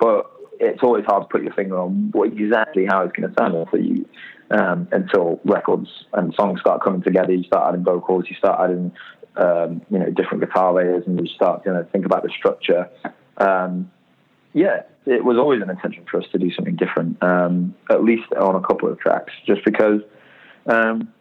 but 0.00 0.26
it's 0.58 0.82
always 0.82 1.04
hard 1.04 1.24
to 1.24 1.28
put 1.28 1.42
your 1.42 1.52
finger 1.52 1.78
on 1.78 2.10
what 2.12 2.32
exactly 2.32 2.86
how 2.86 3.02
it's 3.02 3.12
going 3.12 3.28
to 3.28 3.34
sound 3.38 3.68
for 3.68 3.78
you 3.78 4.08
um, 4.50 4.88
until 4.92 5.40
records 5.44 5.88
and 6.12 6.34
songs 6.34 6.60
start 6.60 6.82
coming 6.82 7.02
together. 7.02 7.32
You 7.32 7.44
start 7.44 7.68
adding 7.68 7.84
vocals, 7.84 8.24
you 8.28 8.36
start 8.36 8.58
adding 8.60 8.92
um, 9.36 9.82
you 9.90 9.98
know 9.98 10.10
different 10.10 10.40
guitar 10.40 10.72
layers, 10.72 11.04
and 11.06 11.18
you 11.18 11.26
start 11.34 11.62
you 11.64 11.72
know 11.72 11.86
think 11.92 12.06
about 12.06 12.22
the 12.22 12.30
structure. 12.30 12.88
Um, 13.38 13.90
yeah, 14.52 14.82
it 15.06 15.24
was 15.24 15.38
always 15.38 15.62
an 15.62 15.70
intention 15.70 16.04
for 16.10 16.20
us 16.20 16.26
to 16.32 16.38
do 16.38 16.52
something 16.52 16.76
different, 16.76 17.22
um, 17.22 17.74
at 17.90 18.04
least 18.04 18.30
on 18.34 18.54
a 18.54 18.60
couple 18.60 18.90
of 18.90 18.98
tracks, 18.98 19.32
just 19.46 19.64
because 19.64 20.00
um, 20.66 21.12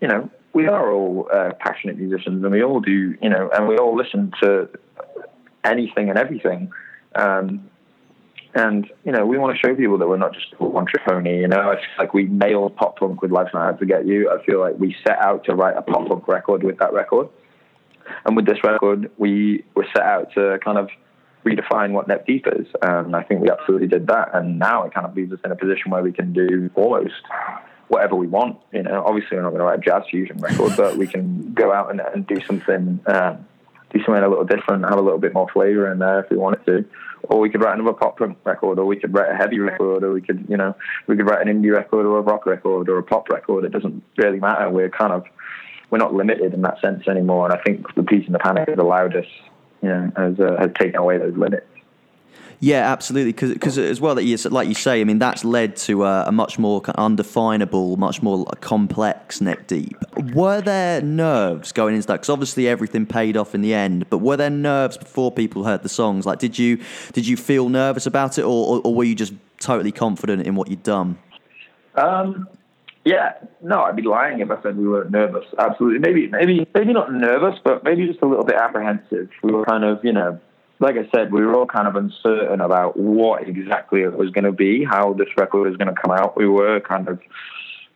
you 0.00 0.08
know 0.08 0.30
we 0.52 0.66
are 0.68 0.92
all 0.92 1.28
uh, 1.32 1.50
passionate 1.58 1.98
musicians, 1.98 2.42
and 2.42 2.52
we 2.52 2.62
all 2.62 2.80
do 2.80 3.16
you 3.20 3.28
know, 3.28 3.50
and 3.52 3.66
we 3.68 3.76
all 3.76 3.96
listen 3.96 4.32
to 4.42 4.68
anything 5.64 6.08
and 6.08 6.18
everything. 6.18 6.70
Um, 7.14 7.68
and, 8.56 8.90
you 9.04 9.12
know, 9.12 9.26
we 9.26 9.36
want 9.36 9.54
to 9.54 9.60
show 9.60 9.74
people 9.74 9.98
that 9.98 10.08
we're 10.08 10.16
not 10.16 10.32
just 10.32 10.58
one 10.58 10.86
trick 10.86 11.04
pony. 11.04 11.40
You 11.40 11.48
know, 11.48 11.70
I 11.70 11.74
feel 11.74 11.90
like 11.98 12.14
we 12.14 12.24
nailed 12.24 12.74
pop 12.76 12.98
punk 12.98 13.20
with 13.20 13.30
Life's 13.30 13.50
Not 13.52 13.68
Out 13.68 13.78
to 13.80 13.86
Get 13.86 14.06
You. 14.06 14.30
I 14.30 14.42
feel 14.46 14.60
like 14.60 14.78
we 14.78 14.96
set 15.06 15.18
out 15.18 15.44
to 15.44 15.54
write 15.54 15.76
a 15.76 15.82
pop 15.82 16.08
punk 16.08 16.26
record 16.26 16.62
with 16.62 16.78
that 16.78 16.94
record. 16.94 17.28
And 18.24 18.36
with 18.36 18.46
this 18.46 18.58
record, 18.64 19.10
we 19.18 19.64
were 19.74 19.86
set 19.94 20.02
out 20.02 20.32
to 20.34 20.58
kind 20.64 20.78
of 20.78 20.88
redefine 21.44 21.92
what 21.92 22.08
Neck 22.08 22.26
Deep 22.26 22.46
is. 22.46 22.66
And 22.82 23.14
I 23.14 23.22
think 23.22 23.40
we 23.40 23.50
absolutely 23.50 23.88
did 23.88 24.06
that. 24.08 24.34
And 24.34 24.58
now 24.58 24.84
it 24.84 24.94
kind 24.94 25.06
of 25.06 25.16
leaves 25.16 25.32
us 25.32 25.38
in 25.44 25.52
a 25.52 25.56
position 25.56 25.90
where 25.90 26.02
we 26.02 26.12
can 26.12 26.32
do 26.32 26.70
almost 26.74 27.14
whatever 27.88 28.16
we 28.16 28.26
want. 28.26 28.58
You 28.72 28.82
know, 28.82 29.04
obviously 29.04 29.36
we're 29.36 29.44
not 29.44 29.50
going 29.50 29.60
to 29.60 29.66
write 29.66 29.78
a 29.78 29.82
jazz 29.82 30.02
fusion 30.10 30.38
record, 30.38 30.76
but 30.76 30.96
we 30.96 31.06
can 31.06 31.52
go 31.54 31.72
out 31.72 31.90
and, 31.90 32.00
and 32.00 32.26
do 32.26 32.40
something, 32.46 33.00
um, 33.06 33.46
do 33.92 34.02
something 34.04 34.22
a 34.22 34.28
little 34.28 34.44
different, 34.44 34.84
have 34.84 34.98
a 34.98 35.02
little 35.02 35.20
bit 35.20 35.34
more 35.34 35.48
flavor 35.52 35.90
in 35.92 36.00
there 36.00 36.20
if 36.20 36.30
we 36.30 36.36
wanted 36.36 36.64
to 36.66 36.84
or 37.28 37.40
we 37.40 37.50
could 37.50 37.60
write 37.60 37.74
another 37.78 37.92
pop 37.92 38.18
punk 38.18 38.38
record, 38.44 38.78
or 38.78 38.84
we 38.84 38.96
could 38.96 39.12
write 39.14 39.30
a 39.30 39.34
heavy 39.34 39.58
record, 39.58 40.04
or 40.04 40.12
we 40.12 40.20
could, 40.20 40.46
you 40.48 40.56
know, 40.56 40.74
we 41.06 41.16
could 41.16 41.26
write 41.26 41.46
an 41.46 41.62
indie 41.62 41.72
record, 41.72 42.06
or 42.06 42.18
a 42.18 42.22
rock 42.22 42.46
record, 42.46 42.88
or 42.88 42.98
a 42.98 43.02
pop 43.02 43.28
record. 43.28 43.64
It 43.64 43.72
doesn't 43.72 44.02
really 44.16 44.38
matter. 44.38 44.70
We're 44.70 44.90
kind 44.90 45.12
of 45.12 45.24
we're 45.90 45.98
not 45.98 46.14
limited 46.14 46.54
in 46.54 46.62
that 46.62 46.80
sense 46.80 47.06
anymore. 47.08 47.50
And 47.50 47.58
I 47.58 47.62
think 47.62 47.94
the 47.94 48.02
Peace 48.02 48.26
and 48.26 48.34
the 48.34 48.38
Panic 48.38 48.68
has 48.68 48.78
allowed 48.78 49.16
us, 49.16 49.26
you 49.82 49.88
know, 49.88 50.12
has 50.16 50.38
uh, 50.40 50.56
has 50.58 50.70
taken 50.78 50.96
away 50.96 51.18
those 51.18 51.36
limits. 51.36 51.66
Yeah, 52.58 52.90
absolutely. 52.90 53.32
Because 53.32 53.78
as 53.78 54.00
well 54.00 54.14
that 54.14 54.24
you 54.24 54.36
like 54.50 54.68
you 54.68 54.74
say, 54.74 55.00
I 55.00 55.04
mean 55.04 55.18
that's 55.18 55.44
led 55.44 55.76
to 55.76 56.04
a, 56.04 56.24
a 56.26 56.32
much 56.32 56.58
more 56.58 56.82
undefinable, 56.96 57.96
much 57.96 58.22
more 58.22 58.46
complex 58.60 59.40
neck 59.40 59.66
deep. 59.66 59.96
Were 60.34 60.60
there 60.60 61.02
nerves 61.02 61.72
going 61.72 61.94
into 61.94 62.06
that? 62.08 62.14
Because 62.14 62.30
obviously 62.30 62.66
everything 62.66 63.04
paid 63.04 63.36
off 63.36 63.54
in 63.54 63.60
the 63.60 63.74
end. 63.74 64.08
But 64.08 64.18
were 64.18 64.36
there 64.36 64.50
nerves 64.50 64.96
before 64.96 65.30
people 65.30 65.64
heard 65.64 65.82
the 65.82 65.88
songs? 65.90 66.24
Like, 66.24 66.38
did 66.38 66.58
you 66.58 66.80
did 67.12 67.26
you 67.26 67.36
feel 67.36 67.68
nervous 67.68 68.06
about 68.06 68.38
it, 68.38 68.42
or, 68.42 68.76
or, 68.76 68.80
or 68.84 68.94
were 68.94 69.04
you 69.04 69.14
just 69.14 69.34
totally 69.60 69.92
confident 69.92 70.46
in 70.46 70.54
what 70.54 70.68
you'd 70.68 70.82
done? 70.82 71.18
Um, 71.94 72.48
yeah, 73.06 73.34
no, 73.62 73.82
I'd 73.82 73.94
be 73.94 74.02
lying 74.02 74.40
if 74.40 74.50
I 74.50 74.60
said 74.62 74.76
we 74.76 74.88
weren't 74.88 75.12
nervous. 75.12 75.44
Absolutely, 75.60 76.00
maybe, 76.00 76.26
maybe, 76.26 76.66
maybe 76.74 76.92
not 76.92 77.12
nervous, 77.12 77.54
but 77.62 77.84
maybe 77.84 78.04
just 78.04 78.20
a 78.20 78.26
little 78.26 78.44
bit 78.44 78.56
apprehensive. 78.56 79.28
We 79.44 79.52
were 79.52 79.64
kind 79.64 79.84
of, 79.84 80.04
you 80.04 80.12
know, 80.12 80.40
like 80.80 80.96
I 80.96 81.08
said, 81.14 81.32
we 81.32 81.44
were 81.44 81.54
all 81.54 81.66
kind 81.66 81.86
of 81.86 81.94
uncertain 81.94 82.60
about 82.60 82.98
what 82.98 83.48
exactly 83.48 84.02
it 84.02 84.18
was 84.18 84.30
going 84.30 84.44
to 84.44 84.50
be, 84.50 84.84
how 84.84 85.12
this 85.12 85.28
record 85.38 85.68
was 85.68 85.76
going 85.76 85.94
to 85.94 86.00
come 86.00 86.10
out. 86.10 86.36
We 86.36 86.48
were 86.48 86.80
kind 86.80 87.06
of, 87.06 87.20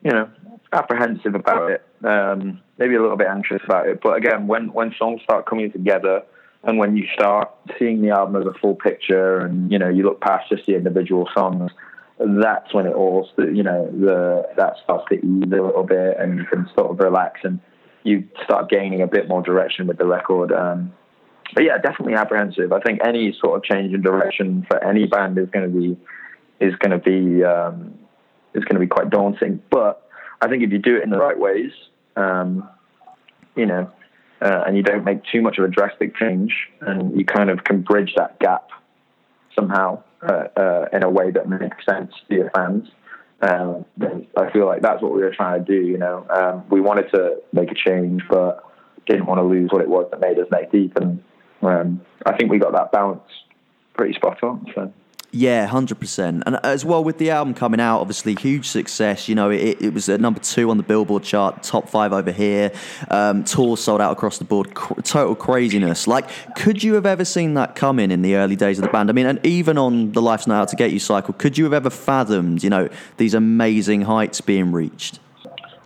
you 0.04 0.12
know, 0.12 0.30
apprehensive 0.72 1.34
about 1.34 1.72
it, 1.72 1.84
um, 2.04 2.60
maybe 2.78 2.94
a 2.94 3.02
little 3.02 3.16
bit 3.16 3.26
anxious 3.26 3.62
about 3.64 3.88
it. 3.88 3.98
But 4.00 4.16
again, 4.16 4.46
when 4.46 4.72
when 4.72 4.94
songs 4.96 5.22
start 5.24 5.44
coming 5.44 5.72
together, 5.72 6.22
and 6.62 6.78
when 6.78 6.96
you 6.96 7.08
start 7.12 7.50
seeing 7.80 8.00
the 8.00 8.10
album 8.10 8.40
as 8.40 8.46
a 8.46 8.56
full 8.60 8.76
picture, 8.76 9.40
and 9.40 9.72
you 9.72 9.78
know, 9.80 9.88
you 9.88 10.04
look 10.04 10.20
past 10.20 10.48
just 10.50 10.66
the 10.66 10.76
individual 10.76 11.28
songs, 11.34 11.72
that's 12.20 12.72
when 12.74 12.86
it 12.86 12.92
all, 12.92 13.28
you 13.38 13.62
know, 13.62 13.90
the 13.90 14.46
that 14.56 14.74
starts 14.84 15.04
to 15.10 15.14
ease 15.14 15.44
a 15.44 15.62
little 15.62 15.84
bit, 15.84 16.16
and 16.18 16.38
you 16.38 16.44
can 16.44 16.68
sort 16.76 16.90
of 16.90 16.98
relax 16.98 17.40
and 17.44 17.60
you 18.02 18.26
start 18.44 18.68
gaining 18.68 19.02
a 19.02 19.06
bit 19.06 19.28
more 19.28 19.42
direction 19.42 19.86
with 19.86 19.98
the 19.98 20.06
record. 20.06 20.52
Um, 20.52 20.92
but 21.54 21.64
yeah, 21.64 21.78
definitely 21.78 22.14
apprehensive. 22.14 22.72
I 22.72 22.80
think 22.80 23.00
any 23.04 23.36
sort 23.40 23.56
of 23.56 23.64
change 23.64 23.94
in 23.94 24.02
direction 24.02 24.66
for 24.68 24.82
any 24.84 25.06
band 25.06 25.38
is 25.38 25.48
going 25.50 25.72
to 25.72 25.78
be 25.78 25.96
is 26.60 26.74
going 26.76 26.90
to 26.90 26.98
be 26.98 27.42
um, 27.42 27.98
is 28.54 28.64
going 28.64 28.74
to 28.74 28.80
be 28.80 28.86
quite 28.86 29.10
daunting. 29.10 29.62
But 29.70 30.06
I 30.40 30.48
think 30.48 30.62
if 30.62 30.70
you 30.70 30.78
do 30.78 30.96
it 30.96 31.02
in 31.02 31.10
the 31.10 31.18
right 31.18 31.38
ways, 31.38 31.72
um, 32.16 32.68
you 33.56 33.66
know, 33.66 33.90
uh, 34.42 34.64
and 34.66 34.76
you 34.76 34.82
don't 34.82 35.04
make 35.04 35.22
too 35.32 35.40
much 35.40 35.58
of 35.58 35.64
a 35.64 35.68
drastic 35.68 36.16
change, 36.16 36.52
and 36.82 37.18
you 37.18 37.24
kind 37.24 37.48
of 37.48 37.64
can 37.64 37.80
bridge 37.80 38.12
that 38.16 38.38
gap 38.40 38.68
somehow 39.56 40.02
uh, 40.22 40.44
uh, 40.56 40.86
in 40.92 41.02
a 41.02 41.10
way 41.10 41.30
that 41.30 41.48
makes 41.48 41.84
sense 41.84 42.12
to 42.28 42.34
your 42.34 42.50
fans. 42.50 42.88
Um, 43.42 43.86
I 44.36 44.50
feel 44.52 44.66
like 44.66 44.82
that's 44.82 45.02
what 45.02 45.14
we 45.14 45.22
were 45.22 45.34
trying 45.34 45.64
to 45.64 45.72
do. 45.72 45.86
You 45.86 45.98
know, 45.98 46.26
um, 46.28 46.64
we 46.70 46.80
wanted 46.80 47.10
to 47.12 47.36
make 47.52 47.70
a 47.70 47.74
change, 47.74 48.22
but 48.28 48.64
didn't 49.06 49.26
want 49.26 49.38
to 49.38 49.44
lose 49.44 49.70
what 49.72 49.80
it 49.80 49.88
was 49.88 50.08
that 50.10 50.20
made 50.20 50.38
us 50.38 50.46
neck 50.52 50.70
deep, 50.70 50.96
and 50.96 51.22
um, 51.62 52.00
I 52.26 52.36
think 52.36 52.50
we 52.50 52.58
got 52.58 52.72
that 52.72 52.92
balance 52.92 53.22
pretty 53.94 54.14
spot 54.14 54.42
on. 54.42 54.66
So. 54.74 54.92
Yeah, 55.32 55.66
hundred 55.66 56.00
percent, 56.00 56.42
and 56.44 56.58
as 56.64 56.84
well 56.84 57.04
with 57.04 57.18
the 57.18 57.30
album 57.30 57.54
coming 57.54 57.78
out, 57.78 58.00
obviously 58.00 58.34
huge 58.34 58.66
success. 58.66 59.28
You 59.28 59.36
know, 59.36 59.48
it, 59.48 59.80
it 59.80 59.94
was 59.94 60.08
at 60.08 60.20
number 60.20 60.40
two 60.40 60.70
on 60.70 60.76
the 60.76 60.82
Billboard 60.82 61.22
chart, 61.22 61.62
top 61.62 61.88
five 61.88 62.12
over 62.12 62.32
here. 62.32 62.72
Um, 63.12 63.44
tours 63.44 63.80
sold 63.80 64.00
out 64.00 64.10
across 64.10 64.38
the 64.38 64.44
board, 64.44 64.74
total 65.04 65.36
craziness. 65.36 66.08
Like, 66.08 66.28
could 66.56 66.82
you 66.82 66.94
have 66.94 67.06
ever 67.06 67.24
seen 67.24 67.54
that 67.54 67.76
coming 67.76 68.10
in 68.10 68.22
the 68.22 68.34
early 68.34 68.56
days 68.56 68.80
of 68.80 68.84
the 68.84 68.90
band? 68.90 69.08
I 69.08 69.12
mean, 69.12 69.26
and 69.26 69.38
even 69.46 69.78
on 69.78 70.10
the 70.10 70.20
Life's 70.20 70.48
Not 70.48 70.62
Out 70.62 70.68
to 70.70 70.76
Get 70.76 70.90
You 70.90 70.98
cycle, 70.98 71.32
could 71.32 71.56
you 71.56 71.62
have 71.62 71.74
ever 71.74 71.90
fathomed, 71.90 72.64
you 72.64 72.70
know, 72.70 72.88
these 73.16 73.32
amazing 73.32 74.02
heights 74.02 74.40
being 74.40 74.72
reached? 74.72 75.20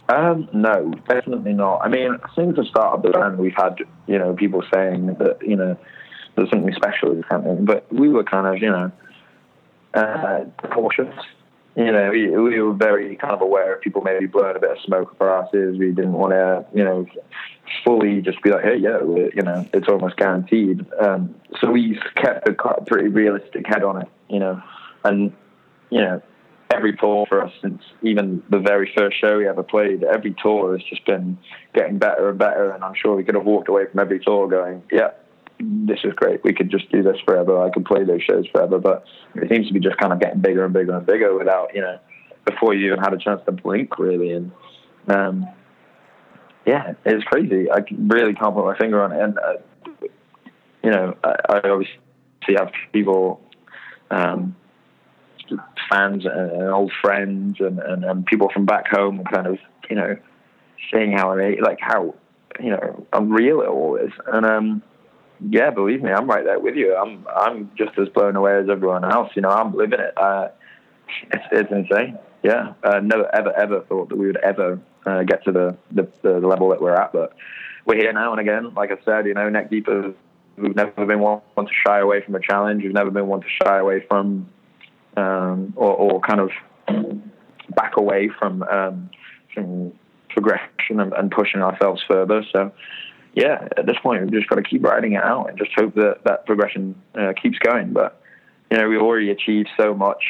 Um, 0.08 0.48
no, 0.54 0.94
definitely 1.06 1.52
not. 1.52 1.80
I 1.82 1.88
mean, 1.88 2.18
since 2.34 2.56
the 2.56 2.64
start 2.64 2.94
of 2.94 3.02
the 3.02 3.10
band, 3.10 3.38
we've 3.38 3.54
had 3.54 3.76
you 4.06 4.18
know 4.18 4.34
people 4.34 4.62
saying 4.72 5.16
that 5.18 5.38
you 5.42 5.56
know 5.56 5.76
there's 6.34 6.48
something 6.50 6.74
special 6.74 7.12
is 7.12 7.24
happening, 7.30 7.66
but 7.66 7.90
we 7.92 8.08
were 8.08 8.24
kind 8.24 8.46
of 8.46 8.62
you 8.62 8.70
know 8.70 8.90
uh, 9.94 10.44
cautious. 10.72 11.14
You 11.76 11.90
know, 11.90 12.10
we, 12.10 12.30
we 12.30 12.60
were 12.60 12.72
very 12.72 13.16
kind 13.16 13.32
of 13.32 13.40
aware 13.40 13.74
of 13.74 13.80
people 13.80 14.02
maybe 14.02 14.26
blowing 14.26 14.56
a 14.56 14.60
bit 14.60 14.70
of 14.70 14.78
smoke 14.84 15.10
up 15.10 15.20
our 15.20 15.44
asses. 15.44 15.76
We 15.76 15.90
didn't 15.90 16.12
want 16.12 16.32
to, 16.32 16.64
you 16.72 16.84
know, 16.84 17.06
fully 17.84 18.20
just 18.20 18.40
be 18.42 18.50
like, 18.50 18.62
hey, 18.62 18.76
yeah, 18.76 18.98
you 19.00 19.42
know, 19.42 19.68
it's 19.72 19.88
almost 19.88 20.16
guaranteed. 20.16 20.86
Um, 21.00 21.34
so 21.60 21.70
we 21.70 21.98
kept 22.14 22.48
a 22.48 22.54
pretty 22.86 23.08
realistic 23.08 23.66
head 23.66 23.82
on 23.82 24.02
it, 24.02 24.08
you 24.28 24.38
know, 24.38 24.62
and 25.02 25.32
you 25.90 26.00
know, 26.00 26.22
every 26.74 26.96
tour 26.96 27.26
for 27.28 27.44
us 27.44 27.52
since 27.62 27.82
even 28.02 28.42
the 28.50 28.58
very 28.58 28.90
first 28.96 29.20
show 29.20 29.38
we 29.38 29.48
ever 29.48 29.62
played. 29.62 30.02
Every 30.02 30.34
tour 30.42 30.76
has 30.76 30.82
just 30.88 31.04
been 31.04 31.38
getting 31.74 31.98
better 31.98 32.28
and 32.28 32.38
better, 32.38 32.70
and 32.70 32.82
I'm 32.82 32.94
sure 32.94 33.16
we 33.16 33.24
could 33.24 33.34
have 33.34 33.44
walked 33.44 33.68
away 33.68 33.84
from 33.90 34.00
every 34.00 34.20
tour 34.20 34.48
going, 34.48 34.82
"Yeah, 34.90 35.10
this 35.58 36.00
is 36.04 36.12
great. 36.14 36.42
We 36.44 36.52
could 36.52 36.70
just 36.70 36.90
do 36.90 37.02
this 37.02 37.16
forever. 37.24 37.62
I 37.62 37.70
could 37.70 37.84
play 37.84 38.04
those 38.04 38.22
shows 38.22 38.46
forever. 38.48 38.78
But 38.78 39.04
it 39.34 39.48
seems 39.48 39.68
to 39.68 39.74
be 39.74 39.80
just 39.80 39.96
kind 39.98 40.12
of 40.12 40.20
getting 40.20 40.40
bigger 40.40 40.64
and 40.64 40.72
bigger 40.72 40.96
and 40.96 41.06
bigger 41.06 41.36
without, 41.36 41.74
you 41.74 41.80
know, 41.80 41.98
before 42.44 42.74
you 42.74 42.86
even 42.86 42.98
had 42.98 43.14
a 43.14 43.18
chance 43.18 43.40
to 43.46 43.52
blink, 43.52 43.98
really. 43.98 44.32
And 44.32 44.52
um, 45.08 45.46
yeah, 46.66 46.94
it's 47.04 47.24
crazy. 47.24 47.70
I 47.70 47.84
really 47.98 48.34
can't 48.34 48.54
put 48.54 48.64
my 48.64 48.76
finger 48.76 49.02
on 49.02 49.12
it. 49.12 49.22
And 49.22 49.38
uh, 49.38 50.06
you 50.82 50.90
know, 50.90 51.16
I, 51.24 51.34
I 51.48 51.68
obviously 51.68 52.56
have 52.56 52.72
people, 52.92 53.40
um, 54.10 54.54
fans 55.90 56.24
and, 56.24 56.70
old 56.70 56.92
friends 57.02 57.56
and, 57.60 57.78
and, 57.78 58.04
and 58.04 58.26
people 58.26 58.50
from 58.52 58.66
back 58.66 58.88
home, 58.88 59.22
kind 59.32 59.46
of, 59.46 59.58
you 59.88 59.96
know, 59.96 60.16
seeing 60.92 61.12
how 61.12 61.32
I 61.32 61.56
like 61.60 61.78
how 61.80 62.14
you 62.60 62.70
know 62.70 63.06
unreal 63.12 63.60
it 63.60 63.68
all 63.68 63.96
is. 63.96 64.12
And 64.26 64.46
um, 64.46 64.82
yeah, 65.48 65.70
believe 65.70 66.02
me, 66.02 66.10
I'm 66.10 66.28
right 66.28 66.44
there 66.44 66.58
with 66.58 66.76
you. 66.76 66.94
I'm 66.94 67.26
I'm 67.34 67.70
just 67.76 67.98
as 67.98 68.08
blown 68.08 68.36
away 68.36 68.58
as 68.58 68.68
everyone 68.68 69.04
else. 69.04 69.30
You 69.34 69.42
know, 69.42 69.50
I'm 69.50 69.74
living 69.74 70.00
it. 70.00 70.16
Uh, 70.16 70.48
it's 71.32 71.44
it's 71.52 71.72
insane. 71.72 72.18
Yeah, 72.42 72.74
uh, 72.82 73.00
never 73.00 73.34
ever 73.34 73.52
ever 73.52 73.80
thought 73.82 74.08
that 74.10 74.16
we 74.16 74.26
would 74.26 74.36
ever 74.38 74.78
uh, 75.06 75.22
get 75.22 75.44
to 75.44 75.52
the, 75.52 75.76
the, 75.92 76.08
the 76.22 76.46
level 76.46 76.68
that 76.70 76.80
we're 76.80 76.94
at, 76.94 77.12
but 77.12 77.34
we're 77.86 77.96
here 77.96 78.12
now. 78.12 78.32
And 78.32 78.40
again, 78.40 78.74
like 78.74 78.90
I 78.90 78.96
said, 79.04 79.26
you 79.26 79.34
know, 79.34 79.48
neck 79.48 79.70
deep 79.70 79.88
we've 80.56 80.76
never 80.76 81.06
been 81.06 81.20
one 81.20 81.40
to 81.56 81.66
shy 81.86 82.00
away 82.00 82.22
from 82.22 82.34
a 82.34 82.40
challenge. 82.40 82.82
We've 82.82 82.92
never 82.92 83.10
been 83.10 83.26
one 83.26 83.40
to 83.40 83.48
shy 83.62 83.78
away 83.78 84.04
from 84.08 84.48
um, 85.16 85.72
or, 85.76 85.90
or 85.90 86.20
kind 86.20 86.40
of 86.40 86.50
back 87.74 87.96
away 87.96 88.30
from 88.38 88.62
um, 88.64 89.10
from 89.52 89.92
progression 90.30 91.00
and, 91.00 91.12
and 91.12 91.30
pushing 91.30 91.62
ourselves 91.62 92.02
further. 92.06 92.44
So, 92.52 92.72
yeah, 93.34 93.68
at 93.76 93.86
this 93.86 93.96
point, 94.02 94.22
we've 94.22 94.32
just 94.32 94.48
got 94.48 94.56
to 94.56 94.62
keep 94.62 94.84
riding 94.84 95.14
it 95.14 95.22
out 95.22 95.48
and 95.48 95.58
just 95.58 95.72
hope 95.74 95.94
that 95.96 96.20
that 96.24 96.46
progression 96.46 96.94
uh, 97.18 97.32
keeps 97.40 97.58
going. 97.58 97.92
But 97.92 98.20
you 98.70 98.78
know, 98.78 98.88
we've 98.88 99.00
already 99.00 99.30
achieved 99.30 99.68
so 99.76 99.92
much, 99.92 100.22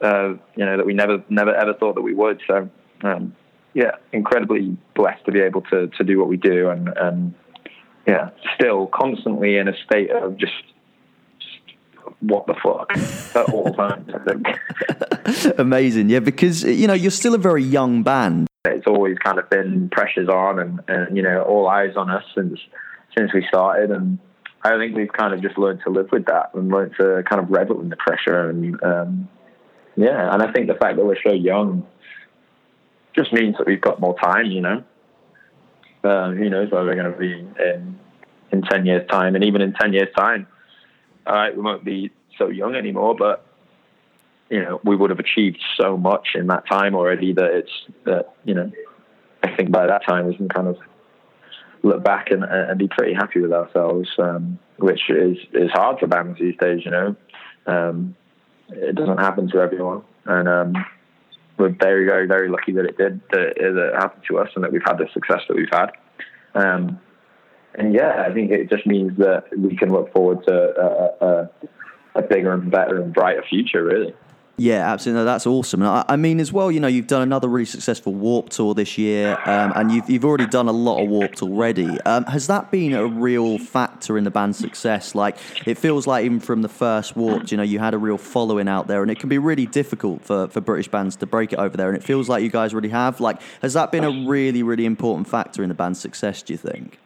uh, 0.00 0.30
you 0.56 0.66
know, 0.66 0.76
that 0.76 0.84
we 0.84 0.92
never, 0.92 1.22
never, 1.28 1.54
ever 1.54 1.74
thought 1.74 1.94
that 1.94 2.02
we 2.02 2.12
would. 2.12 2.40
So, 2.46 2.68
um, 3.02 3.36
yeah, 3.72 3.92
incredibly 4.12 4.76
blessed 4.96 5.24
to 5.26 5.32
be 5.32 5.40
able 5.40 5.62
to 5.62 5.86
to 5.86 6.04
do 6.04 6.18
what 6.18 6.28
we 6.28 6.36
do, 6.36 6.70
and 6.70 6.88
and 6.88 7.34
yeah, 8.06 8.30
still 8.56 8.88
constantly 8.88 9.56
in 9.56 9.68
a 9.68 9.76
state 9.84 10.10
of 10.10 10.36
just 10.36 10.52
what 12.18 12.46
the 12.48 12.54
fuck 12.54 12.90
at 13.36 13.54
all 13.54 13.72
times. 13.74 14.10
I 14.12 14.18
think. 14.24 15.54
Amazing, 15.58 16.10
yeah, 16.10 16.18
because 16.18 16.64
you 16.64 16.88
know 16.88 16.94
you're 16.94 17.12
still 17.12 17.34
a 17.34 17.38
very 17.38 17.62
young 17.62 18.02
band. 18.02 18.49
Always 19.00 19.16
kind 19.16 19.38
of 19.38 19.48
been 19.48 19.88
pressures 19.88 20.28
on, 20.28 20.58
and, 20.58 20.80
and 20.86 21.16
you 21.16 21.22
know 21.22 21.40
all 21.42 21.66
eyes 21.68 21.96
on 21.96 22.10
us 22.10 22.22
since 22.34 22.60
since 23.16 23.32
we 23.32 23.42
started, 23.48 23.90
and 23.90 24.18
I 24.62 24.76
think 24.76 24.94
we've 24.94 25.10
kind 25.10 25.32
of 25.32 25.40
just 25.40 25.56
learned 25.56 25.80
to 25.84 25.90
live 25.90 26.08
with 26.12 26.26
that 26.26 26.50
and 26.52 26.68
learned 26.68 26.92
to 27.00 27.22
kind 27.26 27.40
of 27.42 27.50
revel 27.50 27.80
in 27.80 27.88
the 27.88 27.96
pressure, 27.96 28.50
and 28.50 28.82
um, 28.82 29.28
yeah, 29.96 30.34
and 30.34 30.42
I 30.42 30.52
think 30.52 30.66
the 30.66 30.74
fact 30.74 30.98
that 30.98 31.04
we're 31.06 31.16
so 31.26 31.32
young 31.32 31.86
just 33.16 33.32
means 33.32 33.56
that 33.56 33.66
we've 33.66 33.80
got 33.80 34.00
more 34.00 34.14
time, 34.18 34.46
you 34.46 34.60
know. 34.60 34.84
Uh, 36.04 36.32
who 36.32 36.50
knows 36.50 36.70
where 36.70 36.84
we're 36.84 36.94
going 36.94 37.10
to 37.10 37.18
be 37.18 37.32
in 37.32 37.98
in 38.52 38.60
ten 38.60 38.84
years' 38.84 39.08
time, 39.08 39.34
and 39.34 39.42
even 39.44 39.62
in 39.62 39.72
ten 39.72 39.94
years' 39.94 40.12
time, 40.14 40.46
all 41.26 41.36
right, 41.36 41.56
we 41.56 41.62
won't 41.62 41.86
be 41.86 42.10
so 42.36 42.48
young 42.48 42.74
anymore, 42.74 43.16
but 43.18 43.46
you 44.50 44.60
know, 44.60 44.78
we 44.84 44.94
would 44.94 45.08
have 45.08 45.20
achieved 45.20 45.62
so 45.80 45.96
much 45.96 46.30
in 46.34 46.48
that 46.48 46.66
time 46.66 46.94
already 46.94 47.32
that 47.32 47.50
it's 47.50 47.72
that 48.04 48.34
you 48.44 48.52
know, 48.52 48.70
think 49.60 49.72
by 49.72 49.86
that 49.86 50.04
time 50.06 50.26
we 50.26 50.36
can 50.36 50.48
kind 50.48 50.68
of 50.68 50.78
look 51.82 52.02
back 52.02 52.30
and, 52.30 52.44
and 52.44 52.78
be 52.78 52.88
pretty 52.88 53.14
happy 53.14 53.40
with 53.40 53.52
ourselves, 53.52 54.08
um, 54.18 54.58
which 54.78 55.10
is 55.10 55.36
is 55.52 55.70
hard 55.70 55.98
for 55.98 56.06
bands 56.06 56.38
these 56.38 56.56
days. 56.60 56.80
You 56.84 56.90
know, 56.90 57.16
um, 57.66 58.16
it 58.70 58.94
doesn't 58.94 59.18
happen 59.18 59.50
to 59.50 59.58
everyone, 59.58 60.02
and 60.24 60.48
um, 60.48 60.72
we're 61.58 61.76
very, 61.78 62.06
very, 62.06 62.26
very 62.26 62.48
lucky 62.48 62.72
that 62.72 62.86
it 62.86 62.96
did 62.96 63.20
that 63.32 63.52
it 63.56 63.94
happened 63.94 64.24
to 64.28 64.38
us 64.38 64.48
and 64.54 64.64
that 64.64 64.72
we've 64.72 64.82
had 64.84 64.96
the 64.96 65.08
success 65.12 65.40
that 65.48 65.56
we've 65.56 65.68
had. 65.70 65.90
Um, 66.54 66.98
and 67.74 67.94
yeah, 67.94 68.24
I 68.26 68.32
think 68.32 68.50
it 68.50 68.68
just 68.70 68.86
means 68.86 69.16
that 69.18 69.44
we 69.56 69.76
can 69.76 69.92
look 69.92 70.12
forward 70.12 70.44
to 70.46 70.54
a, 70.54 71.26
a, 71.26 71.50
a 72.16 72.22
bigger 72.22 72.52
and 72.52 72.70
better 72.70 73.00
and 73.00 73.12
brighter 73.14 73.44
future, 73.48 73.84
really. 73.84 74.14
Yeah, 74.60 74.92
absolutely. 74.92 75.20
No, 75.20 75.24
that's 75.24 75.46
awesome. 75.46 75.82
I, 75.82 76.04
I, 76.06 76.16
mean, 76.16 76.38
as 76.38 76.52
well, 76.52 76.70
you 76.70 76.80
know, 76.80 76.86
you've 76.86 77.06
done 77.06 77.22
another 77.22 77.48
really 77.48 77.64
successful 77.64 78.12
Warped 78.12 78.52
Tour 78.52 78.74
this 78.74 78.98
year, 78.98 79.38
um, 79.46 79.72
and 79.74 79.90
you've 79.90 80.10
you've 80.10 80.24
already 80.26 80.46
done 80.46 80.68
a 80.68 80.72
lot 80.72 81.02
of 81.02 81.08
Warped 81.08 81.40
already. 81.40 81.98
Um, 82.02 82.26
has 82.26 82.46
that 82.48 82.70
been 82.70 82.92
a 82.92 83.06
real 83.06 83.56
factor 83.56 84.18
in 84.18 84.24
the 84.24 84.30
band's 84.30 84.58
success? 84.58 85.14
Like, 85.14 85.38
it 85.66 85.78
feels 85.78 86.06
like 86.06 86.26
even 86.26 86.40
from 86.40 86.60
the 86.60 86.68
first 86.68 87.16
Warped, 87.16 87.50
you 87.50 87.56
know, 87.56 87.62
you 87.62 87.78
had 87.78 87.94
a 87.94 87.98
real 87.98 88.18
following 88.18 88.68
out 88.68 88.86
there, 88.86 89.00
and 89.00 89.10
it 89.10 89.18
can 89.18 89.30
be 89.30 89.38
really 89.38 89.64
difficult 89.64 90.20
for, 90.20 90.46
for 90.48 90.60
British 90.60 90.88
bands 90.88 91.16
to 91.16 91.26
break 91.26 91.54
it 91.54 91.58
over 91.58 91.74
there. 91.74 91.88
And 91.88 91.96
it 91.96 92.04
feels 92.04 92.28
like 92.28 92.42
you 92.42 92.50
guys 92.50 92.74
really 92.74 92.90
have. 92.90 93.18
Like, 93.18 93.40
has 93.62 93.72
that 93.72 93.90
been 93.90 94.04
a 94.04 94.28
really, 94.28 94.62
really 94.62 94.84
important 94.84 95.26
factor 95.26 95.62
in 95.62 95.70
the 95.70 95.74
band's 95.74 96.00
success? 96.00 96.42
Do 96.42 96.52
you 96.52 96.58
think? 96.58 96.98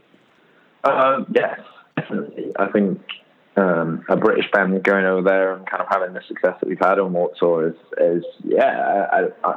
Um, 0.82 1.24
yes, 1.32 1.60
definitely. 1.96 2.50
I 2.58 2.66
think 2.66 3.00
um, 3.56 4.04
a 4.08 4.16
British 4.16 4.50
band 4.52 4.82
going 4.82 5.04
over 5.04 5.22
there 5.22 5.54
and 5.54 5.66
kind 5.66 5.80
of 5.80 5.88
having 5.90 6.12
the 6.12 6.20
success 6.26 6.54
that 6.60 6.68
we've 6.68 6.78
had 6.78 6.98
on 6.98 7.12
Tour 7.38 7.68
is, 7.68 7.74
is 7.98 8.24
yeah, 8.42 9.06
I, 9.12 9.48
I, 9.48 9.54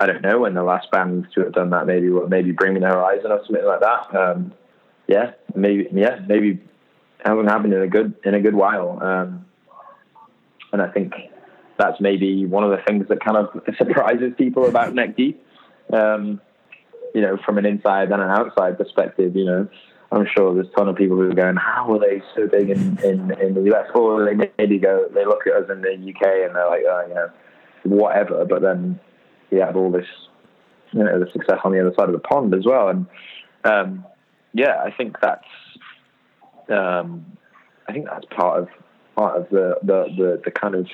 I, 0.00 0.06
don't 0.06 0.22
know 0.22 0.40
when 0.40 0.54
the 0.54 0.64
last 0.64 0.90
band 0.90 1.28
to 1.34 1.42
have 1.44 1.52
done 1.52 1.70
that. 1.70 1.86
Maybe 1.86 2.08
maybe 2.08 2.50
Bring 2.50 2.74
Me 2.74 2.80
the 2.80 2.86
Horizon 2.86 3.30
or 3.30 3.40
something 3.46 3.64
like 3.64 3.80
that. 3.80 4.14
Um, 4.18 4.52
yeah, 5.06 5.32
maybe 5.54 5.88
yeah, 5.92 6.18
maybe 6.26 6.60
hasn't 7.24 7.48
happened 7.48 7.74
in 7.74 7.82
a 7.82 7.88
good 7.88 8.14
in 8.24 8.34
a 8.34 8.40
good 8.40 8.54
while. 8.54 8.98
Um, 9.00 9.46
and 10.72 10.82
I 10.82 10.88
think 10.88 11.12
that's 11.78 12.00
maybe 12.00 12.44
one 12.46 12.64
of 12.64 12.70
the 12.70 12.82
things 12.86 13.06
that 13.08 13.24
kind 13.24 13.36
of 13.36 13.48
surprises 13.78 14.32
people 14.36 14.66
about 14.68 14.94
Neck 14.94 15.16
Deep. 15.16 15.44
Um, 15.92 16.40
you 17.14 17.20
know, 17.20 17.36
from 17.44 17.58
an 17.58 17.66
inside 17.66 18.12
and 18.12 18.22
an 18.22 18.30
outside 18.30 18.78
perspective, 18.78 19.34
you 19.34 19.44
know, 19.44 19.68
I'm 20.12 20.26
sure 20.34 20.54
there's 20.54 20.66
a 20.66 20.70
ton 20.76 20.88
of 20.88 20.96
people 20.96 21.16
who 21.16 21.30
are 21.30 21.34
going, 21.34 21.56
how 21.56 21.92
are 21.92 21.98
they 21.98 22.22
so 22.34 22.48
big 22.48 22.70
in, 22.70 22.98
in, 23.04 23.30
in 23.40 23.54
the 23.54 23.72
US? 23.72 23.88
Or 23.94 24.24
they 24.24 24.50
maybe 24.58 24.78
go, 24.78 25.06
they 25.14 25.24
look 25.24 25.46
at 25.46 25.52
us 25.52 25.70
in 25.70 25.82
the 25.82 25.92
UK 25.92 26.46
and 26.46 26.56
they're 26.56 26.68
like, 26.68 26.82
oh, 26.88 27.04
you 27.08 27.14
know, 27.14 27.30
whatever. 27.84 28.44
But 28.44 28.62
then 28.62 28.98
you 29.50 29.60
have 29.60 29.76
all 29.76 29.90
this, 29.90 30.06
you 30.92 31.04
know, 31.04 31.20
the 31.20 31.30
success 31.30 31.58
on 31.64 31.72
the 31.72 31.80
other 31.80 31.94
side 31.96 32.08
of 32.08 32.12
the 32.12 32.18
pond 32.18 32.54
as 32.54 32.64
well. 32.64 32.88
And 32.88 33.06
um, 33.64 34.04
yeah, 34.52 34.82
I 34.84 34.90
think 34.90 35.16
that's, 35.20 35.46
um, 36.68 37.24
I 37.88 37.92
think 37.92 38.06
that's 38.06 38.26
part 38.26 38.62
of 38.62 38.68
part 39.16 39.36
of 39.36 39.48
the 39.50 39.76
the 39.82 40.04
the, 40.16 40.42
the 40.44 40.50
kind 40.50 40.74
of 40.74 40.86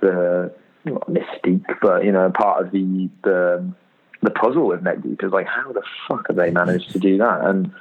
the 0.00 0.54
not 0.84 1.08
mystique, 1.08 1.64
but 1.80 2.04
you 2.04 2.12
know, 2.12 2.30
part 2.30 2.64
of 2.64 2.72
the 2.72 3.08
the 3.22 3.72
the 4.24 4.30
puzzle 4.30 4.66
with 4.66 4.82
Neck 4.82 5.02
Deep 5.02 5.22
is 5.22 5.32
like, 5.32 5.46
how 5.46 5.72
the 5.72 5.82
fuck 6.08 6.26
have 6.28 6.36
they 6.36 6.50
managed 6.50 6.90
to 6.92 6.98
do 6.98 7.18
that? 7.18 7.44
And 7.44 7.72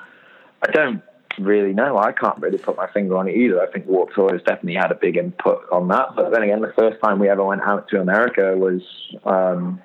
I 0.61 0.71
don't 0.71 1.01
really 1.39 1.73
know. 1.73 1.97
I 1.97 2.11
can't 2.11 2.37
really 2.39 2.57
put 2.57 2.77
my 2.77 2.87
finger 2.91 3.17
on 3.17 3.27
it 3.27 3.35
either. 3.35 3.61
I 3.61 3.71
think 3.71 3.87
Warped 3.87 4.15
Tour 4.15 4.31
has 4.31 4.41
definitely 4.41 4.75
had 4.75 4.91
a 4.91 4.95
big 4.95 5.17
input 5.17 5.63
on 5.71 5.87
that. 5.89 6.09
But 6.15 6.31
then 6.31 6.43
again, 6.43 6.61
the 6.61 6.73
first 6.77 7.01
time 7.01 7.19
we 7.19 7.29
ever 7.29 7.43
went 7.43 7.61
out 7.61 7.87
to 7.89 8.01
America 8.01 8.55
was 8.55 8.81
um, 9.25 9.81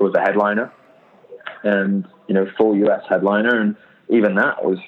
was 0.00 0.14
a 0.14 0.20
headliner, 0.20 0.72
and 1.62 2.06
you 2.26 2.34
know, 2.34 2.46
full 2.56 2.76
US 2.76 3.02
headliner, 3.08 3.60
and 3.60 3.76
even 4.08 4.34
that 4.36 4.64
was 4.64 4.78